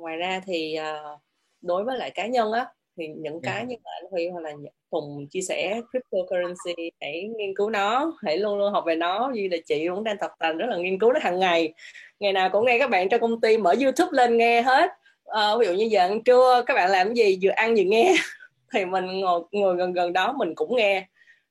[0.00, 1.20] ngoài ra thì uh,
[1.60, 4.52] đối với lại cá nhân á thì những cái như là anh Huy hoặc là
[4.90, 9.30] Hùng chia sẻ cryptocurrency hãy nghiên cứu nó hãy luôn luôn học về nó.
[9.34, 11.74] Như là chị cũng đang tập tành rất là nghiên cứu nó hàng ngày.
[12.20, 14.90] Ngày nào cũng nghe các bạn trong công ty mở YouTube lên nghe hết.
[15.30, 18.14] Uh, ví dụ như giờ ăn trưa các bạn làm gì vừa ăn vừa nghe.
[18.72, 21.06] Thì mình ngồi ngồi gần gần đó mình cũng nghe.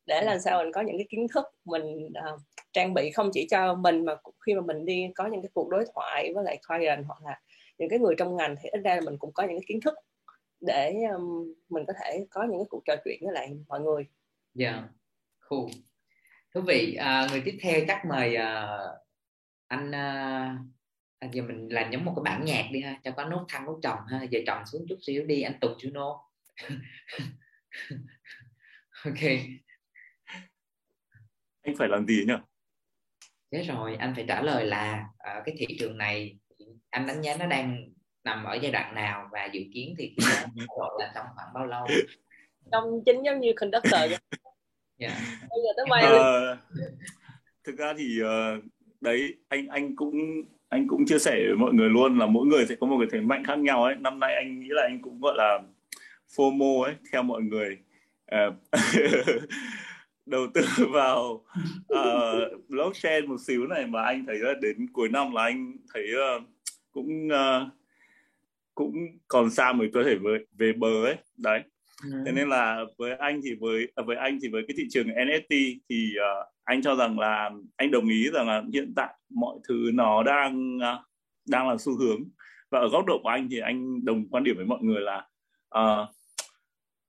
[0.06, 2.40] Để làm sao mình có những cái kiến thức mình uh,
[2.74, 4.16] trang bị không chỉ cho mình mà
[4.46, 7.40] khi mà mình đi có những cái cuộc đối thoại với lại client hoặc là
[7.78, 9.82] những cái người trong ngành thì ít ra là mình cũng có những cái kiến
[9.82, 9.94] thức
[10.68, 14.06] để um, mình có thể có những cái cuộc trò chuyện với lại mọi người.
[14.54, 14.86] Dạ, yeah.
[15.50, 15.66] cool.
[16.54, 16.96] Thú vị.
[16.96, 18.98] À, người tiếp theo chắc mời uh,
[19.68, 23.46] anh uh, giờ mình làm giống một cái bản nhạc đi ha, cho có nốt
[23.50, 24.24] thăng nốt trầm ha.
[24.24, 26.20] Giờ trầm xuống chút xíu đi anh Tùng Juno.
[29.06, 29.24] ok
[31.62, 32.34] anh phải làm gì nhỉ
[33.52, 36.38] thế rồi anh phải trả lời là ở cái thị trường này
[36.90, 37.93] anh đánh giá nó đang
[38.24, 40.16] nằm ở giai đoạn nào và dự kiến thì
[41.00, 41.88] là trong khoảng bao lâu
[42.72, 44.22] trong chính giống như conductor yeah.
[44.98, 45.22] Dạ.
[45.30, 46.58] bây giờ tới quay uh,
[47.64, 48.64] thực ra thì uh,
[49.02, 50.16] đấy anh anh cũng
[50.70, 53.08] anh cũng chia sẻ với mọi người luôn là mỗi người sẽ có một cái
[53.12, 55.60] thế mạnh khác nhau ấy năm nay anh nghĩ là anh cũng gọi là
[56.36, 57.78] FOMO ấy theo mọi người
[58.36, 58.54] uh,
[60.26, 60.62] đầu tư
[60.94, 61.46] vào
[61.94, 66.04] uh, blockchain một xíu này mà anh thấy là đến cuối năm là anh thấy
[66.38, 66.44] uh,
[66.92, 67.83] cũng uh,
[68.76, 68.94] cũng
[69.28, 71.16] còn xa mới có thể về, về bờ ấy.
[71.38, 71.64] Đấy.
[72.26, 75.80] Thế nên là với anh thì với với anh thì với cái thị trường NFT
[75.90, 79.92] thì uh, anh cho rằng là anh đồng ý rằng là hiện tại mọi thứ
[79.94, 81.06] nó đang uh,
[81.50, 82.24] đang là xu hướng.
[82.70, 85.28] Và ở góc độ của anh thì anh đồng quan điểm với mọi người là
[85.78, 86.10] uh,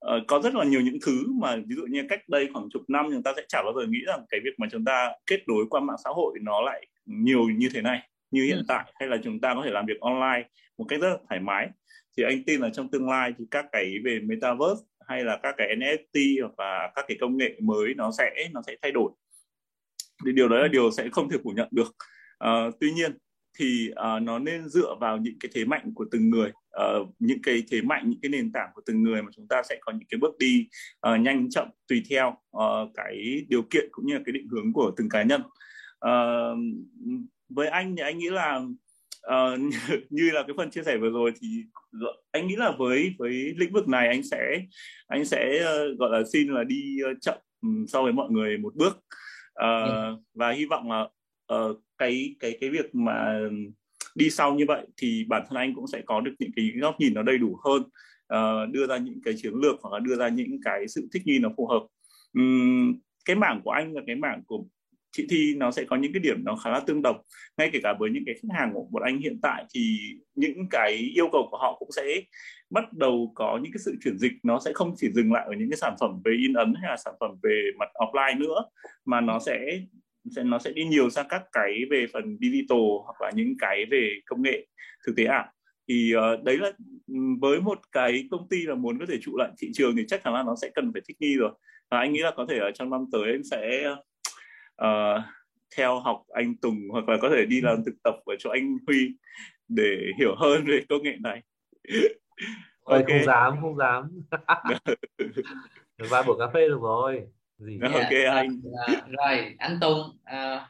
[0.07, 2.83] uh, có rất là nhiều những thứ mà ví dụ như cách đây khoảng chục
[2.89, 5.49] năm chúng ta sẽ chả bao giờ nghĩ rằng cái việc mà chúng ta kết
[5.49, 8.65] nối qua mạng xã hội nó lại nhiều như thế này như hiện ừ.
[8.69, 11.41] tại hay là chúng ta có thể làm việc online một cách rất là thoải
[11.41, 11.69] mái.
[12.17, 15.55] Thì anh tin là trong tương lai thì các cái về metaverse hay là các
[15.59, 19.13] cái NFT hoặc là các cái công nghệ mới nó sẽ nó sẽ thay đổi.
[20.27, 21.97] Thì điều đó là điều sẽ không thể phủ nhận được.
[22.45, 23.19] Uh, tuy nhiên
[23.59, 26.53] thì uh, nó nên dựa vào những cái thế mạnh của từng người
[26.85, 29.63] uh, những cái thế mạnh những cái nền tảng của từng người mà chúng ta
[29.69, 30.69] sẽ có những cái bước đi
[31.09, 34.73] uh, nhanh chậm tùy theo uh, cái điều kiện cũng như là cái định hướng
[34.73, 35.43] của từng cá nhân.
[36.07, 36.59] Uh,
[37.49, 38.61] với anh thì anh nghĩ là
[39.27, 39.61] uh,
[40.11, 41.49] như là cái phần chia sẻ vừa rồi thì
[42.33, 44.63] anh nghĩ là với với lĩnh vực này anh sẽ
[45.07, 47.39] anh sẽ uh, gọi là xin là đi uh, chậm
[47.89, 48.99] so với mọi người một bước.
[49.65, 51.09] Uh, và hy vọng là
[51.55, 53.39] uh, cái cái cái việc mà
[54.15, 56.97] đi sau như vậy thì bản thân anh cũng sẽ có được những cái góc
[56.99, 57.83] nhìn nó đầy đủ hơn
[58.35, 61.23] uh, đưa ra những cái chiến lược hoặc là đưa ra những cái sự thích
[61.27, 61.83] nghi nó phù hợp.
[62.33, 64.65] Um, cái mảng của anh và cái mảng của
[65.17, 67.17] chị Thi nó sẽ có những cái điểm nó khá là tương đồng.
[67.57, 69.99] Ngay kể cả với những cái khách hàng của một anh hiện tại thì
[70.35, 72.21] những cái yêu cầu của họ cũng sẽ
[72.71, 74.33] bắt đầu có những cái sự chuyển dịch.
[74.43, 76.91] Nó sẽ không chỉ dừng lại ở những cái sản phẩm về in ấn hay
[76.91, 78.65] là sản phẩm về mặt offline nữa
[79.05, 79.81] mà nó sẽ
[80.37, 83.85] sẽ nó sẽ đi nhiều sang các cái về phần digital hoặc là những cái
[83.91, 84.67] về công nghệ
[85.07, 85.47] thực tế ảo.
[85.89, 86.73] Thì uh, đấy là
[87.41, 90.25] với một cái công ty là muốn có thể trụ lại thị trường thì chắc
[90.25, 91.51] chắn là nó sẽ cần phải thích nghi rồi.
[91.91, 93.95] Và anh nghĩ là có thể ở trong năm tới em sẽ
[94.83, 95.23] uh,
[95.77, 98.77] theo học anh Tùng hoặc là có thể đi làm thực tập ở chỗ anh
[98.87, 99.17] Huy
[99.69, 101.43] để hiểu hơn về công nghệ này.
[102.85, 103.19] Ôi, okay.
[103.19, 104.21] không dám không dám.
[106.11, 107.27] Vài buổi cà phê được rồi.
[107.59, 107.79] Gì?
[107.83, 107.95] Yeah.
[107.95, 108.49] ok anh.
[108.49, 110.63] uh, rồi anh Tùng uh,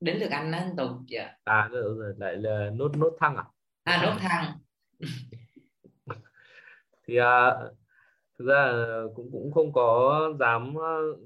[0.00, 1.04] đến lượt anh đó anh Tùng.
[1.08, 1.20] Dạ.
[1.20, 1.38] Yeah.
[1.44, 3.44] à rồi, rồi lại là nốt nốt thăng à?
[3.84, 4.52] À nốt thăng.
[7.06, 7.76] Thì uh,
[8.40, 8.72] thực ra
[9.14, 10.74] cũng cũng không có dám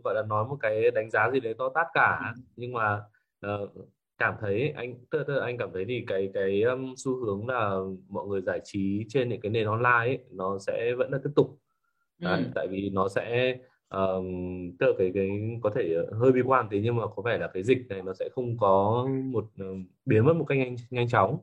[0.05, 2.41] gọi là nói một cái đánh giá gì đấy to tát cả ừ.
[2.57, 3.03] nhưng mà
[3.47, 3.71] uh,
[4.19, 7.77] cảm thấy anh tức, tức anh cảm thấy thì cái cái um, xu hướng là
[8.09, 11.31] mọi người giải trí trên những cái nền online ấy, nó sẽ vẫn là tiếp
[11.37, 11.59] tục
[12.19, 12.51] đấy, ừ.
[12.55, 13.57] tại vì nó sẽ
[13.89, 14.27] um,
[14.79, 15.29] tức là cái cái
[15.63, 18.13] có thể hơi bi quan thế nhưng mà có vẻ là cái dịch này nó
[18.13, 21.39] sẽ không có một uh, biến mất một cách nhanh nhanh chóng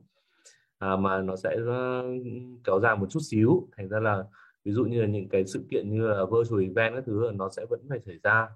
[0.80, 2.24] à, mà nó sẽ uh,
[2.64, 4.24] kéo dài một chút xíu thành ra là
[4.66, 7.50] ví dụ như là những cái sự kiện như là virtual event các thứ nó
[7.50, 8.48] sẽ vẫn phải xảy ra.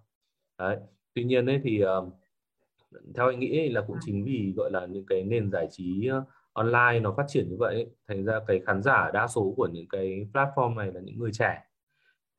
[0.60, 0.78] Đấy
[1.14, 2.14] tuy nhiên ấy thì uh,
[3.16, 6.10] theo anh nghĩ là cũng chính vì gọi là những cái nền giải trí
[6.54, 9.88] online nó phát triển như vậy thành ra cái khán giả đa số của những
[9.88, 11.62] cái platform này là những người trẻ.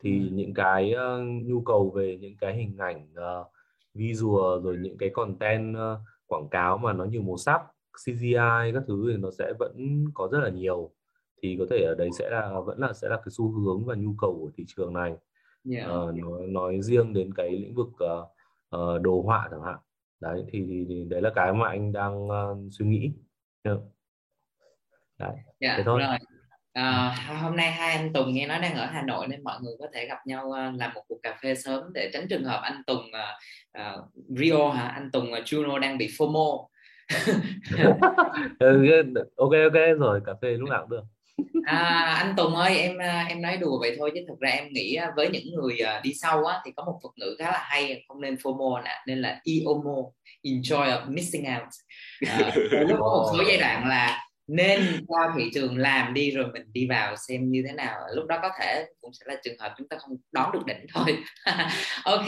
[0.03, 0.29] Thì ừ.
[0.33, 3.47] những cái uh, nhu cầu về những cái hình ảnh uh,
[3.95, 7.61] visual rồi những cái content uh, quảng cáo mà nó nhiều màu sắc
[8.05, 10.91] CGI các thứ thì nó sẽ vẫn có rất là nhiều
[11.43, 13.95] thì có thể ở đây sẽ là vẫn là sẽ là cái xu hướng và
[13.95, 15.15] nhu cầu của thị trường này.
[15.71, 15.91] Yeah.
[15.91, 18.29] uh, nói, nói riêng đến cái lĩnh vực uh,
[18.77, 19.77] uh, đồ họa chẳng hạn.
[20.21, 23.13] Đấy thì, thì, thì đấy là cái mà anh đang uh, suy nghĩ.
[23.63, 23.79] Yeah.
[25.19, 26.01] đấy yeah, thế thôi.
[26.01, 26.19] rồi.
[26.73, 29.73] À, hôm nay hai anh Tùng nghe nói đang ở Hà Nội nên mọi người
[29.79, 32.83] có thể gặp nhau làm một cuộc cà phê sớm để tránh trường hợp anh
[32.87, 34.05] Tùng uh, uh,
[34.39, 34.89] Rio hả?
[34.89, 36.67] Anh Tùng uh, Juno đang bị FOMO.
[38.59, 38.87] Ừ,
[39.37, 41.05] ok ok rồi cà phê lúc nào cũng được
[41.65, 41.79] à,
[42.19, 44.99] anh Tùng ơi em à, em nói đùa vậy thôi chứ thực ra em nghĩ
[45.17, 48.05] với những người à, đi sau á thì có một thuật ngữ khá là hay
[48.09, 49.97] không nên FOMO nè nên là EOMO
[50.43, 51.69] enjoy of missing out.
[52.29, 56.47] À, lúc có một số giai đoạn là nên cho thị trường làm đi rồi
[56.53, 59.59] mình đi vào xem như thế nào lúc đó có thể cũng sẽ là trường
[59.59, 61.19] hợp chúng ta không đón được đỉnh thôi.
[62.05, 62.27] Ok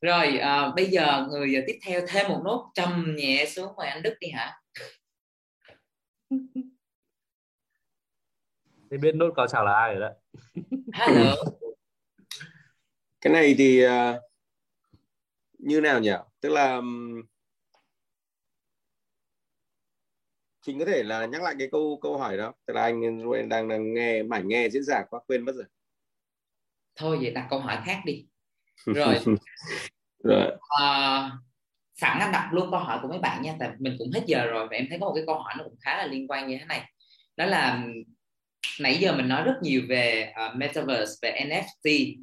[0.00, 4.02] rồi uh, bây giờ người tiếp theo thêm một nốt trầm nhẹ xuống mời anh
[4.02, 4.52] Đức đi hả
[8.90, 10.10] Thế biết nốt cao trào là ai rồi.
[10.92, 11.34] Hello.
[13.20, 13.90] Cái này thì uh,
[15.58, 16.12] như nào nhỉ?
[16.40, 16.80] Tức là
[20.66, 22.52] Trình có thể là nhắc lại cái câu câu hỏi đó.
[22.66, 25.64] Tức là anh đang đang nghe mải nghe diễn giả quá quên mất rồi.
[26.96, 28.26] Thôi vậy đặt câu hỏi khác đi.
[28.86, 29.14] Rồi.
[30.24, 30.52] rồi.
[30.80, 31.30] À,
[31.94, 34.46] sẵn anh đặt luôn câu hỏi của mấy bạn nha tại mình cũng hết giờ
[34.46, 36.48] rồi và em thấy có một cái câu hỏi nó cũng khá là liên quan
[36.48, 36.90] như thế này
[37.36, 37.82] đó là
[38.80, 42.16] nãy giờ mình nói rất nhiều về uh, metaverse về NFT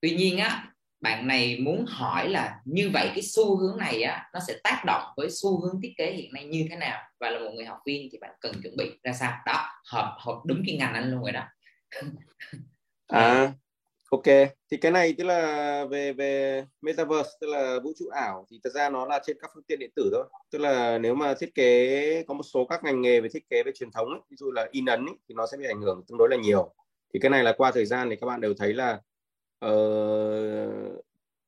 [0.00, 0.66] tuy nhiên á
[1.00, 4.82] bạn này muốn hỏi là như vậy cái xu hướng này á nó sẽ tác
[4.86, 7.02] động với xu hướng thiết kế hiện nay như thế nào?
[7.20, 9.32] Và là một người học viên thì bạn cần chuẩn bị ra sao?
[9.46, 11.44] Đó hợp hợp đúng cái ngành anh luôn rồi đó.
[13.06, 13.52] À
[14.12, 14.24] Ok,
[14.70, 18.70] thì cái này tức là về về metaverse tức là vũ trụ ảo thì thật
[18.70, 20.24] ra nó là trên các phương tiện điện tử thôi.
[20.50, 23.62] Tức là nếu mà thiết kế có một số các ngành nghề về thiết kế
[23.62, 25.80] về truyền thống ấy, ví dụ là in ấn ấy, thì nó sẽ bị ảnh
[25.80, 26.74] hưởng tương đối là nhiều.
[27.14, 29.00] Thì cái này là qua thời gian thì các bạn đều thấy là
[29.66, 31.04] uh,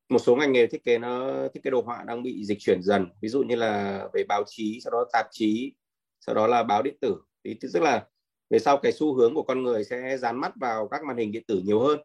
[0.09, 2.79] một số ngành nghề thiết kế nó thiết kế đồ họa đang bị dịch chuyển
[2.83, 3.07] dần.
[3.21, 5.73] Ví dụ như là về báo chí, sau đó tạp chí,
[6.19, 7.15] sau đó là báo điện tử.
[7.43, 8.07] Thì tức là
[8.49, 11.31] về sau cái xu hướng của con người sẽ dán mắt vào các màn hình
[11.31, 11.99] điện tử nhiều hơn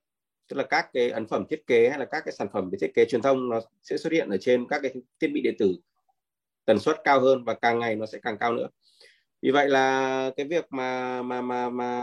[0.48, 2.78] tức là các cái ấn phẩm thiết kế hay là các cái sản phẩm về
[2.80, 5.54] thiết kế truyền thông nó sẽ xuất hiện ở trên các cái thiết bị điện
[5.58, 5.76] tử
[6.64, 8.68] tần suất cao hơn và càng ngày nó sẽ càng cao nữa.
[9.42, 12.02] Vì vậy là cái việc mà mà mà mà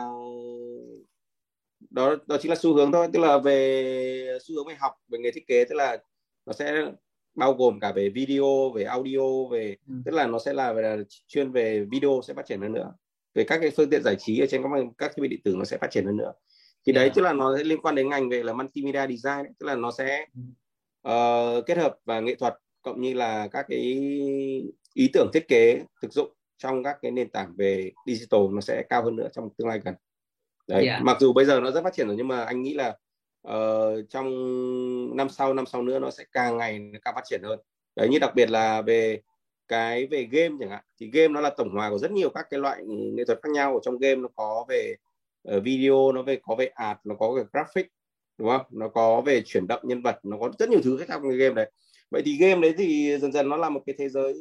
[1.90, 3.08] đó đó chính là xu hướng thôi.
[3.14, 5.98] Tức là về xu hướng về học về nghề thiết kế tức là
[6.46, 6.92] nó sẽ
[7.36, 9.94] bao gồm cả về video về audio về ừ.
[10.06, 12.94] tức là nó sẽ là, là chuyên về video sẽ phát triển hơn nữa.
[13.34, 15.56] Về các cái phương tiện giải trí ở trên các các thiết bị điện tử
[15.58, 16.32] nó sẽ phát triển hơn nữa
[16.86, 19.54] thì đấy tức là nó sẽ liên quan đến ngành về là multimedia design ấy.
[19.60, 20.26] tức là nó sẽ
[21.08, 23.80] uh, kết hợp và nghệ thuật cộng như là các cái
[24.94, 28.84] ý tưởng thiết kế thực dụng trong các cái nền tảng về digital nó sẽ
[28.90, 29.96] cao hơn nữa trong tương lai gần.
[30.68, 31.04] Đấy yeah.
[31.04, 32.98] mặc dù bây giờ nó rất phát triển rồi nhưng mà anh nghĩ là
[33.48, 34.28] uh, trong
[35.18, 37.60] năm sau năm sau nữa nó sẽ càng ngày càng phát triển hơn.
[37.96, 39.22] Đấy như đặc biệt là về
[39.68, 40.84] cái về game chẳng hạn.
[41.00, 43.50] Thì game nó là tổng hòa của rất nhiều các cái loại nghệ thuật khác
[43.54, 43.74] nhau.
[43.74, 44.96] Ở trong game nó có về
[45.46, 47.92] Ờ, video nó về có về art nó có về graphic
[48.38, 48.66] đúng không?
[48.70, 51.38] Nó có về chuyển động nhân vật nó có rất nhiều thứ khác trong cái
[51.38, 51.72] game đấy.
[52.12, 54.34] Vậy thì game đấy thì dần dần nó là một cái thế giới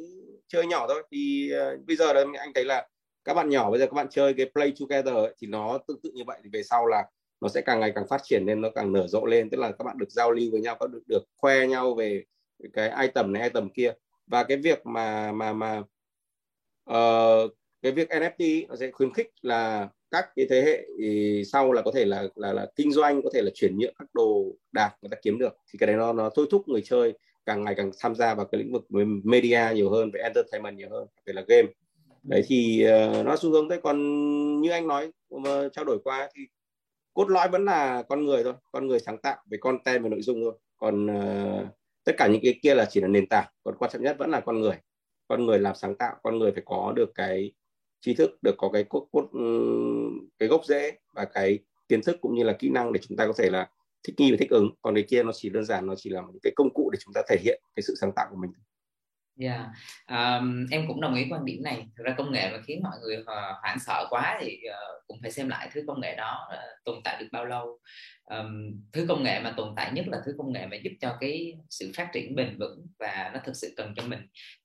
[0.47, 1.03] chơi nhỏ thôi.
[1.11, 2.87] Thì uh, bây giờ là anh thấy là
[3.23, 6.01] các bạn nhỏ bây giờ các bạn chơi cái play together ấy, thì nó tương
[6.01, 6.39] tự như vậy.
[6.43, 7.03] Thì về sau là
[7.41, 9.49] nó sẽ càng ngày càng phát triển nên nó càng nở rộ lên.
[9.49, 12.23] Tức là các bạn được giao lưu với nhau các được được khoe nhau về
[12.73, 13.93] cái item này item kia.
[14.27, 15.83] Và cái việc mà mà mà
[16.89, 17.51] uh,
[17.85, 20.85] cái việc NFT nó sẽ khuyến khích là các cái thế hệ
[21.43, 24.07] sau là có thể là là là kinh doanh có thể là chuyển nhượng các
[24.13, 25.57] đồ đạc người ta kiếm được.
[25.71, 27.13] Thì cái đấy nó nó thôi thúc người chơi
[27.45, 28.85] càng ngày càng tham gia vào cái lĩnh vực
[29.23, 31.67] media nhiều hơn về entertainment nhiều hơn về là game.
[32.23, 33.97] Đấy thì uh, nó xu hướng thế còn
[34.61, 36.41] như anh nói mà trao đổi qua thì
[37.13, 40.21] cốt lõi vẫn là con người thôi con người sáng tạo về content và nội
[40.21, 40.53] dung thôi.
[40.77, 41.67] Còn uh,
[42.03, 44.29] tất cả những cái kia là chỉ là nền tảng còn quan trọng nhất vẫn
[44.29, 44.75] là con người.
[45.27, 47.51] Con người làm sáng tạo con người phải có được cái
[48.05, 49.41] trí thức được có cái cốt, cốt ừ,
[50.39, 53.27] cái gốc rễ và cái kiến thức cũng như là kỹ năng để chúng ta
[53.27, 53.69] có thể là
[54.03, 56.21] thích nghi và thích ứng còn cái kia nó chỉ đơn giản nó chỉ là
[56.21, 58.51] một cái công cụ để chúng ta thể hiện cái sự sáng tạo của mình
[59.39, 59.65] Yeah.
[60.07, 61.87] Dạ, um, em cũng đồng ý quan điểm này.
[61.97, 65.17] Thực ra công nghệ mà khiến mọi người ờ, hoảng sợ quá thì uh, cũng
[65.21, 67.79] phải xem lại thứ công nghệ đó uh, tồn tại được bao lâu.
[68.25, 71.17] Um, thứ công nghệ mà tồn tại nhất là thứ công nghệ mà giúp cho
[71.19, 74.19] cái sự phát triển bền vững và nó thực sự cần cho mình.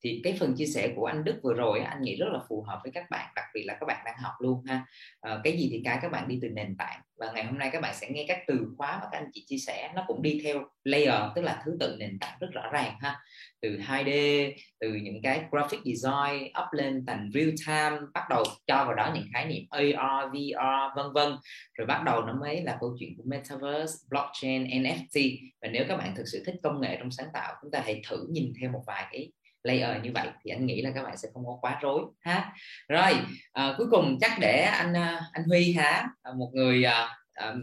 [0.05, 2.63] Thì cái phần chia sẻ của anh Đức vừa rồi anh nghĩ rất là phù
[2.63, 4.87] hợp với các bạn, đặc biệt là các bạn đang học luôn ha.
[5.33, 7.71] Uh, cái gì thì cái các bạn đi từ nền tảng và ngày hôm nay
[7.73, 10.23] các bạn sẽ nghe các từ khóa mà các anh chị chia sẻ nó cũng
[10.23, 13.21] đi theo layer tức là thứ tự nền tảng rất rõ ràng ha
[13.61, 18.85] từ 2D từ những cái graphic design up lên thành real time bắt đầu cho
[18.85, 21.33] vào đó những khái niệm AR, VR vân vân
[21.75, 25.97] rồi bắt đầu nó mới là câu chuyện của metaverse, blockchain, NFT và nếu các
[25.97, 28.71] bạn thực sự thích công nghệ trong sáng tạo chúng ta hãy thử nhìn theo
[28.71, 29.33] một vài cái
[29.63, 32.53] layer như vậy thì anh nghĩ là các bạn sẽ không có quá rối ha?
[32.89, 33.13] Rồi
[33.53, 37.55] à, cuối cùng chắc để anh à, anh Huy há à, một người à, à,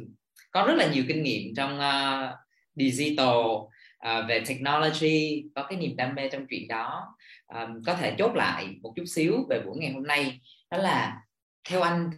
[0.51, 2.33] có rất là nhiều kinh nghiệm trong à,
[2.75, 3.37] digital
[3.99, 7.15] à, về technology có cái niềm đam mê trong chuyện đó.
[7.47, 10.39] À, có thể chốt lại một chút xíu về buổi ngày hôm nay.
[10.71, 11.21] Đó là
[11.69, 12.09] theo anh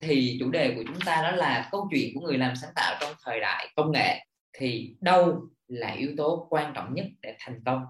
[0.00, 2.96] thì chủ đề của chúng ta đó là câu chuyện của người làm sáng tạo
[3.00, 7.60] trong thời đại công nghệ thì đâu là yếu tố quan trọng nhất để thành
[7.66, 7.84] công?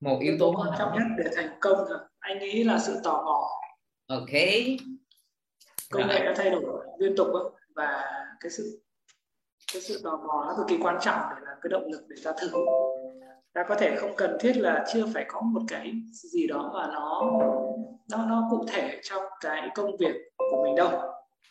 [0.00, 1.78] Một yếu tố quan trọng nhất để thành công
[2.18, 3.50] anh nghĩ là sự tò mò.
[4.06, 4.30] Ok.
[5.90, 7.28] Công nghệ đã thay đổi liên tục
[7.74, 8.10] và
[8.40, 8.82] cái sự
[9.72, 12.16] cái sự tò mò nó cực kỳ quan trọng để là cái động lực để
[12.24, 12.50] ta thử
[13.52, 16.86] ta có thể không cần thiết là chưa phải có một cái gì đó mà
[16.92, 17.30] nó
[18.10, 20.90] nó nó cụ thể trong cái công việc của mình đâu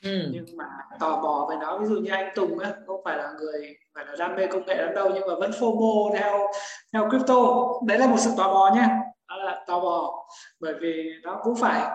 [0.04, 0.30] ừ.
[0.32, 0.66] nhưng mà
[1.00, 4.06] tò mò về nó ví dụ như anh Tùng á không phải là người phải
[4.06, 6.48] là đam mê công nghệ lắm đâu nhưng mà vẫn FOMO theo
[6.94, 7.36] theo crypto
[7.88, 8.88] đấy là một sự tò mò nhé
[9.30, 10.26] đó là tò mò
[10.60, 11.88] bởi vì nó cũng phải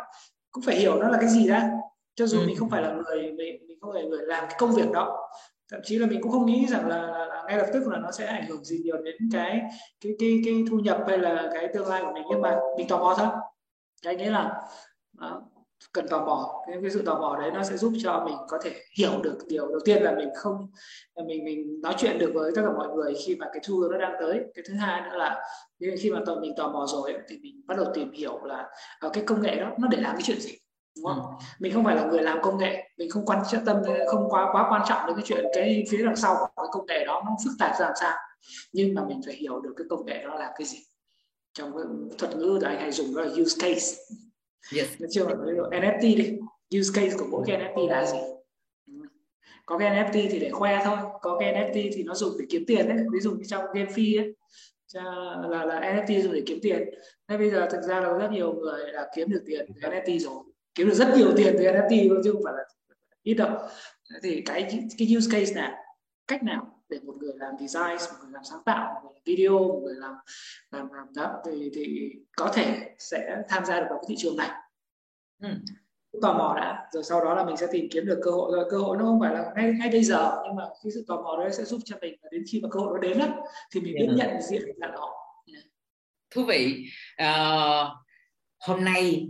[0.50, 1.70] cũng phải hiểu nó là cái gì đã
[2.14, 2.44] cho dù ừ.
[2.46, 4.90] mình không phải là người mình, mình không phải là người làm cái công việc
[4.92, 5.28] đó
[5.70, 7.98] thậm chí là mình cũng không nghĩ rằng là, là, là ngay lập tức là
[7.98, 9.60] nó sẽ ảnh hưởng gì nhiều đến cái
[10.00, 12.24] cái cái cái thu nhập hay là cái tương lai của mình.
[12.30, 13.28] Nhưng mà mình tò mò thôi
[14.02, 14.62] cái nghĩa là
[15.12, 15.42] đó,
[15.92, 16.62] cần tò mò.
[16.66, 19.38] Cái, cái sự tò mò đấy nó sẽ giúp cho mình có thể hiểu được
[19.48, 20.66] điều đầu tiên là mình không
[21.26, 23.92] mình mình nói chuyện được với tất cả mọi người khi mà cái xu hướng
[23.92, 24.40] nó đang tới.
[24.54, 25.42] Cái thứ hai nữa là
[25.98, 28.68] khi mà tò mình tò mò rồi thì mình bắt đầu tìm hiểu là
[29.00, 30.58] à, cái công nghệ đó nó để làm cái chuyện gì?
[30.96, 31.20] Đúng không?
[31.20, 31.44] Ừ.
[31.58, 33.76] mình không phải là người làm công nghệ mình không quan tâm
[34.08, 36.86] không quá quá quan trọng đến cái chuyện cái phía đằng sau của cái công
[36.86, 38.16] nghệ đó nó phức tạp ra làm sao.
[38.72, 40.78] Nhưng mà mình phải hiểu được cái công nghệ đó là cái gì.
[41.52, 41.84] Trong cái
[42.18, 43.96] thuật ngữ thì anh hay dùng đó là use case.
[44.76, 44.88] Yes.
[45.10, 45.28] chưa?
[45.28, 45.34] Là
[45.70, 46.38] NFT đi.
[46.78, 48.18] Use case của mỗi cái NFT là gì?
[49.66, 50.96] Có cái NFT thì để khoe thôi.
[51.20, 52.98] Có cái NFT thì nó dùng để kiếm tiền đấy.
[53.12, 54.34] Ví dụ như trong game phi ấy
[55.48, 56.88] là là NFT dùng để kiếm tiền.
[57.28, 60.18] Nên bây giờ thực ra là rất nhiều người là kiếm được tiền từ NFT
[60.18, 60.44] rồi
[60.74, 62.64] kiếm được rất nhiều tiền từ NFT chứ không phải là
[63.22, 63.58] ít đâu.
[64.22, 65.72] Thì cái cái use case nào?
[66.26, 69.22] Cách nào để một người làm design một người làm sáng tạo một người làm
[69.26, 70.14] video một người làm
[70.70, 74.36] làm làm đó thì thì có thể sẽ tham gia được vào cái thị trường
[74.36, 74.50] này.
[75.42, 75.48] Ừ.
[76.22, 76.88] tò mò đã.
[76.92, 78.52] Rồi sau đó là mình sẽ tìm kiếm được cơ hội.
[78.56, 81.04] Rồi cơ hội nó không phải là ngay ngay bây giờ nhưng mà cái sự
[81.08, 83.26] tò mò đấy sẽ giúp cho mình đến khi mà cơ hội nó đến đó,
[83.72, 84.16] thì mình biết yeah.
[84.16, 85.10] nhận diện là nó.
[86.30, 86.84] Thú vị.
[87.22, 87.88] Uh,
[88.60, 89.28] hôm nay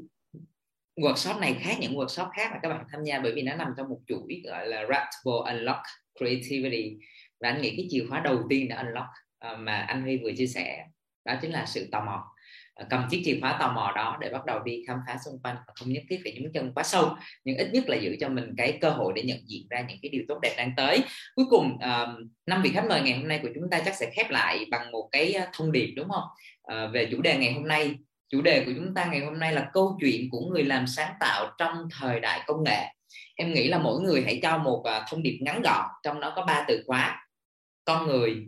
[0.96, 3.68] workshop này khác, những workshop khác mà các bạn tham gia bởi vì nó nằm
[3.76, 5.80] trong một chuỗi, gọi là Raptable Unlock
[6.18, 6.96] Creativity.
[7.40, 9.06] Và anh nghĩ cái chìa khóa đầu tiên để unlock
[9.38, 10.84] ờ, mà anh Huy vừa chia sẻ,
[11.24, 12.24] đó chính là sự tò mò.
[12.74, 15.42] Ờ, cầm chiếc chìa khóa tò mò đó để bắt đầu đi khám phá xung
[15.42, 17.10] quanh không nhất thiết phải nhúng chân quá sâu,
[17.44, 19.98] nhưng ít nhất là giữ cho mình cái cơ hội để nhận diện ra những
[20.02, 21.02] cái điều tốt đẹp đang tới.
[21.34, 24.10] Cuối cùng ờ, năm vị khách mời ngày hôm nay của chúng ta chắc sẽ
[24.16, 26.24] khép lại bằng một cái thông điệp, đúng không?
[26.92, 27.94] Về chủ đề ngày hôm nay
[28.34, 31.14] chủ đề của chúng ta ngày hôm nay là câu chuyện của người làm sáng
[31.20, 32.94] tạo trong thời đại công nghệ.
[33.36, 36.32] Em nghĩ là mỗi người hãy cho một à, thông điệp ngắn gọn trong đó
[36.36, 37.26] có ba từ khóa.
[37.84, 38.46] Con người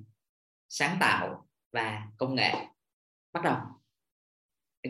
[0.68, 2.52] sáng tạo và công nghệ.
[3.32, 3.56] Bắt đầu.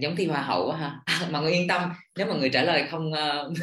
[0.01, 1.01] Giống thi hoa hậu ha.
[1.05, 3.59] À, mọi người yên tâm nếu mà người trả lời không uh,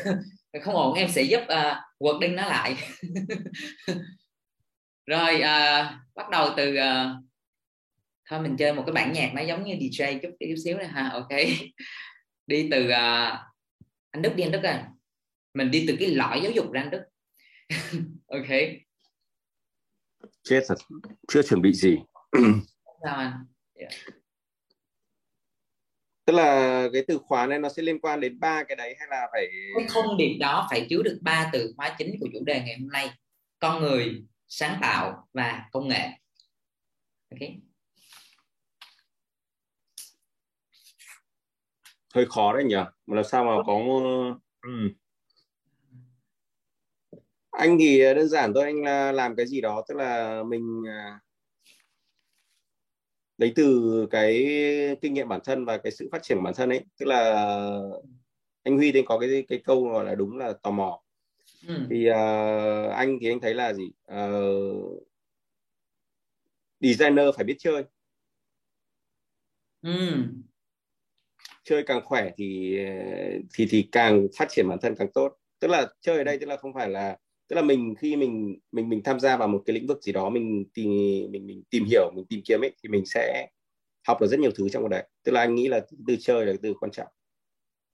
[0.63, 2.75] không ổn em sẽ giúp uh, quật đinh nó lại.
[5.05, 7.23] Rồi uh, bắt đầu từ uh,
[8.29, 10.87] thôi mình chơi một cái bản nhạc nó giống như DJ chút chút xíu này
[10.87, 11.29] ha ok.
[12.47, 13.39] Đi từ uh,
[14.11, 14.89] anh Đức đi anh Đức à
[15.53, 17.03] mình đi từ cái lõi giáo dục ra anh Đức.
[18.27, 18.47] Ok.
[20.43, 20.75] Chết thật
[21.27, 21.97] chưa chuẩn bị gì.
[23.75, 23.91] Yeah.
[26.25, 29.07] tức là cái từ khóa này nó sẽ liên quan đến ba cái đấy hay
[29.11, 29.47] là phải
[29.77, 32.77] cái thông điệp đó phải chứa được ba từ khóa chính của chủ đề ngày
[32.79, 33.09] hôm nay.
[33.59, 36.09] Con người sáng tạo và công nghệ.
[37.31, 37.49] Ok
[42.13, 42.75] hơi khó đấy nhỉ?
[43.05, 43.79] Mà làm sao mà có
[44.61, 44.89] ừ.
[47.51, 51.19] anh thì đơn giản thôi anh là làm cái gì đó tức là mình à,
[53.37, 54.33] lấy từ cái
[55.01, 56.85] kinh nghiệm bản thân và cái sự phát triển bản thân ấy.
[56.99, 57.33] Tức là
[58.63, 61.03] anh Huy thì có cái cái câu gọi là đúng là tò mò.
[61.67, 61.75] Ừ.
[61.89, 63.91] thì uh, anh thì anh thấy là gì?
[64.13, 65.03] Uh,
[66.79, 67.83] designer phải biết chơi.
[69.81, 70.23] Ừ
[71.63, 72.77] chơi càng khỏe thì
[73.53, 75.35] thì thì càng phát triển bản thân càng tốt.
[75.59, 77.17] Tức là chơi ở đây tức là không phải là
[77.47, 80.11] tức là mình khi mình mình mình tham gia vào một cái lĩnh vực gì
[80.11, 80.89] đó mình tìm
[81.31, 83.47] mình mình tìm hiểu mình tìm kiếm ấy thì mình sẽ
[84.07, 85.07] học được rất nhiều thứ trong đấy.
[85.23, 87.07] Tức là anh nghĩ là từ chơi là từ quan trọng.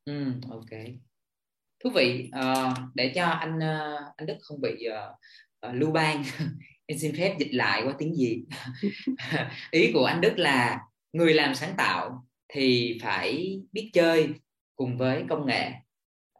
[0.05, 0.79] Ừ, ok.
[1.83, 5.15] Thú vị uh, để cho anh uh, anh Đức không bị uh,
[5.69, 6.23] uh, lưu ban
[6.85, 8.43] em xin phép dịch lại qua tiếng gì
[9.71, 10.79] ý của anh Đức là
[11.13, 14.29] người làm sáng tạo thì phải biết chơi
[14.75, 15.71] cùng với công nghệ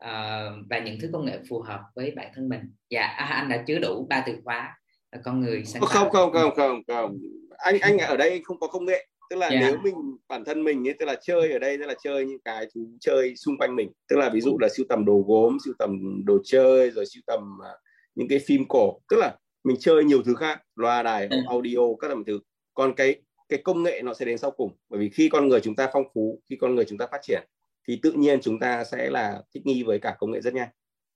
[0.05, 3.49] uh, và những thứ công nghệ phù hợp với bản thân mình dạ à, anh
[3.49, 4.77] đã chứa đủ ba từ khóa
[5.11, 6.09] là con người sáng không, tạo.
[6.09, 7.17] không không không không
[7.57, 9.61] anh anh ở đây không có công nghệ tức là yeah.
[9.61, 9.69] Dạ.
[9.69, 12.39] nếu mình bản thân mình ấy tức là chơi ở đây tức là chơi những
[12.45, 15.57] cái thú chơi xung quanh mình tức là ví dụ là sưu tầm đồ gốm
[15.65, 17.79] sưu tầm đồ chơi rồi sưu tầm uh,
[18.15, 21.37] những cái phim cổ tức là mình chơi nhiều thứ khác loa đài ừ.
[21.47, 22.39] audio các loại thứ
[22.73, 23.15] còn cái
[23.49, 25.89] cái công nghệ nó sẽ đến sau cùng bởi vì khi con người chúng ta
[25.93, 27.47] phong phú khi con người chúng ta phát triển
[27.87, 30.69] thì tự nhiên chúng ta sẽ là thích nghi với cả công nghệ rất nhanh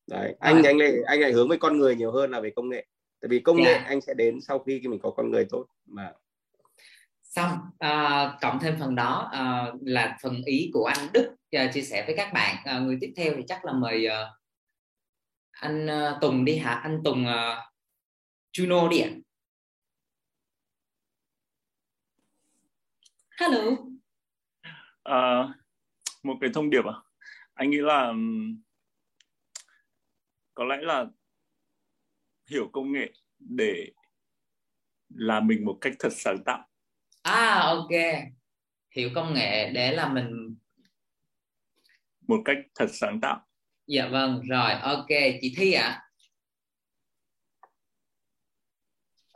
[0.07, 0.61] đấy anh à.
[0.69, 2.85] anh lại anh lại hướng với con người nhiều hơn là về công nghệ
[3.21, 3.67] tại vì công yeah.
[3.67, 3.85] nghệ dạ.
[3.87, 6.13] anh sẽ đến sau khi mình có con người tốt mà
[7.23, 11.81] xong à, cộng thêm phần đó à, là phần ý của anh Đức à, chia
[11.81, 14.29] sẻ với các bạn à, người tiếp theo thì chắc là mời à,
[15.51, 17.65] anh à, Tùng đi hả anh Tùng à,
[18.57, 19.22] Juno đi ạ à?
[23.39, 23.77] Hello.
[25.03, 25.47] À,
[26.23, 26.93] một cái thông điệp à?
[27.53, 28.13] Anh nghĩ là
[30.53, 31.05] có lẽ là
[32.49, 33.91] hiểu công nghệ để
[35.09, 36.67] làm mình một cách thật sáng tạo.
[37.21, 37.89] À ok.
[38.95, 40.55] Hiểu công nghệ để làm mình
[42.27, 43.45] một cách thật sáng tạo.
[43.87, 45.09] Dạ vâng rồi ok.
[45.41, 45.83] Chị thi ạ.
[45.83, 46.12] à?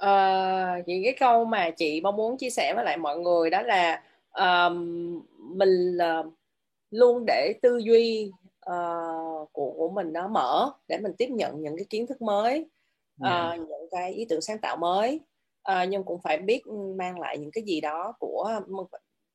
[0.05, 3.61] Uh, những cái câu mà chị mong muốn chia sẻ với lại mọi người đó
[3.61, 4.03] là
[4.41, 4.71] uh,
[5.37, 6.33] mình uh,
[6.91, 8.31] luôn để tư duy
[8.69, 12.65] uh, của của mình nó mở để mình tiếp nhận những cái kiến thức mới
[13.23, 13.59] uh, yeah.
[13.59, 15.19] những cái ý tưởng sáng tạo mới.
[15.71, 18.59] Uh, nhưng cũng phải biết mang lại những cái gì đó của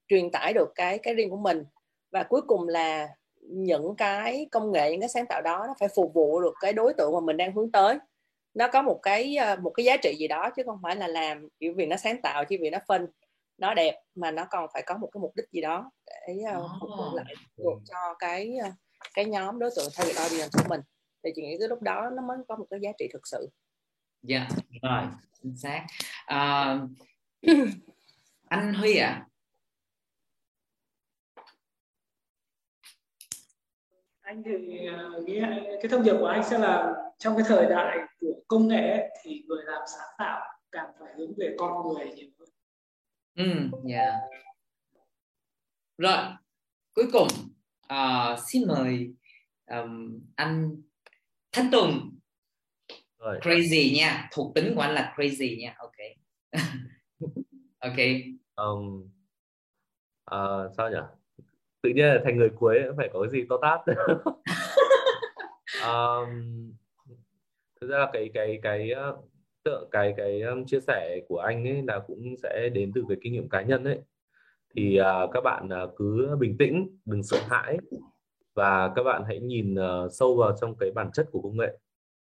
[0.08, 1.64] truyền tải được cái cái riêng của mình.
[2.12, 3.08] Và cuối cùng là
[3.40, 6.72] những cái công nghệ những cái sáng tạo đó nó phải phục vụ được cái
[6.72, 7.98] đối tượng mà mình đang hướng tới
[8.54, 11.08] nó có một cái ờ, một cái giá trị gì đó chứ không phải là
[11.08, 13.06] làm chỉ vì nó sáng tạo chỉ vì nó phân
[13.58, 16.70] nó đẹp mà nó còn phải có một cái mục đích gì đó để uh,
[16.80, 18.74] phục vụ lại được cho cái uh,
[19.14, 20.80] cái nhóm đối tượng target audience của mình.
[21.24, 23.48] Thì chị nghĩ cái lúc đó nó mới có một cái giá trị thực sự.
[24.22, 25.02] Dạ yeah, rồi
[25.42, 25.86] chính xác.
[26.34, 26.90] Uh,
[28.48, 29.26] anh Huy ạ à,
[34.32, 34.52] anh thì
[35.26, 35.40] nghĩ
[35.82, 39.44] cái thông điệp của anh sẽ là trong cái thời đại của công nghệ thì
[39.46, 40.40] người làm sáng tạo
[40.72, 42.48] càng phải hướng về con người nhiều hơn.
[43.34, 44.14] Ừ, yeah.
[45.98, 46.16] Rồi,
[46.94, 47.28] cuối cùng
[47.92, 49.14] uh, xin mời
[49.66, 50.82] um, anh
[51.52, 52.18] Thanh Tùng.
[53.18, 53.38] Rồi.
[53.42, 55.96] Crazy nha thuộc tính của anh là crazy nha ok.
[57.78, 57.98] Ok.
[58.54, 59.10] Um,
[60.34, 61.21] uh, sao nhỉ
[61.82, 63.80] tự nhiên là thành người cuối phải có cái gì to tát.
[65.86, 66.72] Um,
[67.80, 68.90] thực ra là cái cái cái
[69.64, 73.18] cái cái cái um, chia sẻ của anh ấy là cũng sẽ đến từ cái
[73.22, 74.00] kinh nghiệm cá nhân ấy.
[74.74, 77.76] Thì uh, các bạn uh, cứ bình tĩnh đừng sợ hãi
[78.54, 81.78] và các bạn hãy nhìn uh, sâu vào trong cái bản chất của công nghệ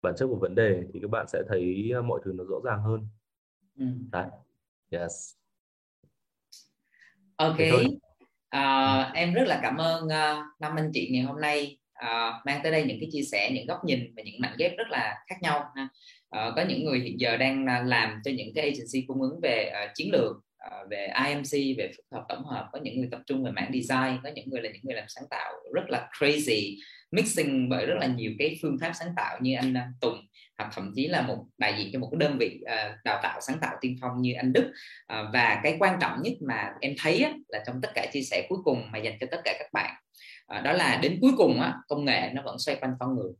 [0.02, 2.82] bản chất của vấn đề thì các bạn sẽ thấy mọi thứ nó rõ ràng
[2.82, 3.08] hơn.
[3.78, 3.86] Ừ.
[4.12, 4.28] đấy.
[4.92, 5.34] Yes.
[7.36, 7.58] Ok
[8.54, 12.34] à, em rất là cảm ơn ờ, uh, năm anh chị ngày hôm nay uh,
[12.46, 14.88] mang tới đây những cái chia sẻ những góc nhìn và những mảnh ghép rất
[14.90, 15.88] là khác nhau ha.
[16.38, 19.72] Uh, có những người hiện giờ đang làm cho những cái agency cung ứng về
[19.86, 23.20] uh, chiến lược uh, về IMC về phức hợp tổng hợp có những người tập
[23.26, 26.10] trung về mảng design có những người là những người làm sáng tạo rất là
[26.20, 26.76] crazy
[27.12, 30.22] mixing bởi rất là nhiều cái phương pháp sáng tạo như anh uh, Tùng
[30.58, 33.42] hoặc thậm chí là một đại diện cho một cái đơn vị uh, đào tạo
[33.42, 34.72] sáng tạo tiên phong như anh Đức.
[35.14, 38.22] Uh, và cái quan trọng nhất mà em thấy á, là trong tất cả chia
[38.22, 39.96] sẻ cuối cùng mà dành cho tất cả các bạn
[40.58, 43.32] uh, đó là đến cuối cùng á, công nghệ nó vẫn xoay quanh con người.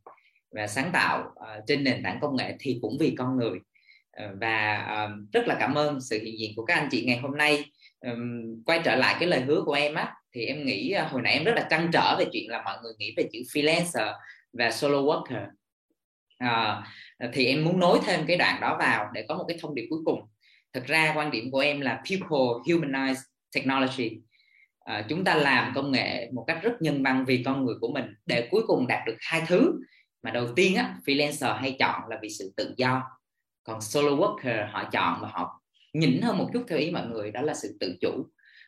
[0.50, 3.58] Và sáng tạo uh, trên nền tảng công nghệ thì cũng vì con người.
[4.24, 7.18] Uh, và uh, rất là cảm ơn sự hiện diện của các anh chị ngày
[7.18, 7.64] hôm nay.
[8.00, 11.22] Um, quay trở lại cái lời hứa của em á thì em nghĩ uh, hồi
[11.22, 14.12] nãy em rất là trăn trở về chuyện là mọi người nghĩ về chữ freelancer
[14.52, 15.46] và solo worker
[16.44, 16.82] à,
[17.32, 19.86] thì em muốn nối thêm cái đoạn đó vào để có một cái thông điệp
[19.90, 20.20] cuối cùng.
[20.72, 23.20] Thực ra quan điểm của em là people humanize
[23.54, 24.20] technology.
[24.84, 27.92] À, chúng ta làm công nghệ một cách rất nhân văn vì con người của
[27.92, 29.72] mình để cuối cùng đạt được hai thứ
[30.22, 33.02] mà đầu tiên á freelancer hay chọn là vì sự tự do.
[33.62, 35.60] Còn solo worker họ chọn và họ
[35.92, 38.26] nhỉnh hơn một chút theo ý mọi người đó là sự tự chủ.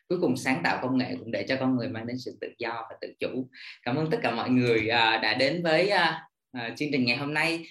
[0.08, 2.48] Cuối cùng sáng tạo công nghệ cũng để cho con người mang đến sự tự
[2.58, 3.48] do và tự chủ.
[3.82, 5.90] Cảm ơn tất cả mọi người ờ, đã đến với
[6.56, 7.66] uh, chương trình ngày hôm nay.